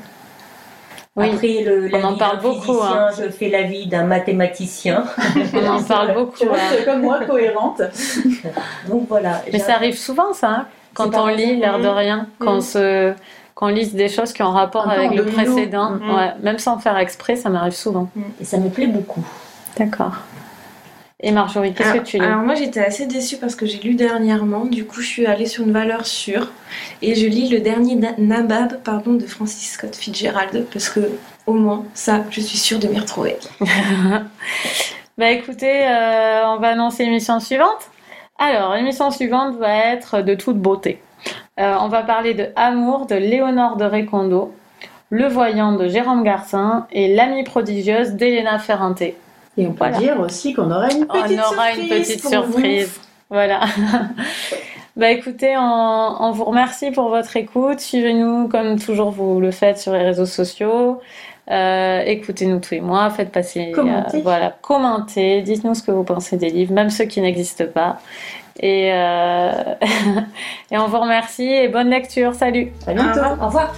[1.16, 3.10] Oui, Après le, la on en parle beaucoup, physicien, hein.
[3.16, 5.04] je fais la vie d'un mathématicien.
[5.54, 6.52] on en parle Tu beaucoup.
[6.52, 6.84] restes hein.
[6.86, 7.84] comme moi, cohérente.
[8.90, 9.44] Donc voilà.
[9.52, 12.62] Mais ça arrive souvent, ça, hein, quand on lit, l'air de rien, qu'on Mhm.
[12.62, 13.14] se
[13.56, 15.92] qu'on lise des choses qui ont rapport avec le précédent.
[15.94, 18.10] Ouais, même sans faire exprès, ça m'arrive souvent.
[18.42, 19.24] Et ça me plaît beaucoup.
[19.78, 20.14] D'accord.
[21.26, 23.94] Et Marjorie, qu'est-ce que tu lis alors moi j'étais assez déçue parce que j'ai lu
[23.96, 26.52] dernièrement, du coup je suis allée sur une valeur sûre
[27.02, 31.00] et je lis le dernier Na- Nabab pardon, de Francis Scott Fitzgerald parce que
[31.48, 33.38] au moins ça je suis sûre de m'y retrouver.
[35.18, 37.90] Bah écoutez, euh, on va annoncer l'émission suivante.
[38.38, 41.02] Alors, l'émission suivante va être de toute beauté.
[41.60, 44.54] Euh, on va parler de Amour de Léonore de Recondo,
[45.10, 49.02] Le Voyant de Jérôme Garcin et L'Amie prodigieuse d'Elena Ferrante.
[49.02, 49.16] Et
[49.60, 49.98] on peut Voilà.
[50.00, 51.80] dire aussi qu'on aura une On petite aura surprise.
[51.80, 53.02] une petite surprise.
[53.30, 53.62] Voilà.
[54.98, 55.62] bah écoutez, on,
[56.20, 57.80] on vous remercie pour votre écoute.
[57.80, 61.00] Suivez-nous comme toujours vous le faites sur les réseaux sociaux.
[61.52, 64.18] Euh, Écoutez-nous tous les mois, faites passer, Commentez.
[64.18, 68.00] euh, voilà, commentez, dites-nous ce que vous pensez des livres, même ceux qui n'existent pas.
[68.60, 69.52] Et, euh,
[70.72, 72.34] et on vous remercie et bonne lecture.
[72.34, 72.72] Salut.
[72.88, 73.20] À bientôt.
[73.20, 73.42] Au revoir.
[73.42, 73.76] Au revoir.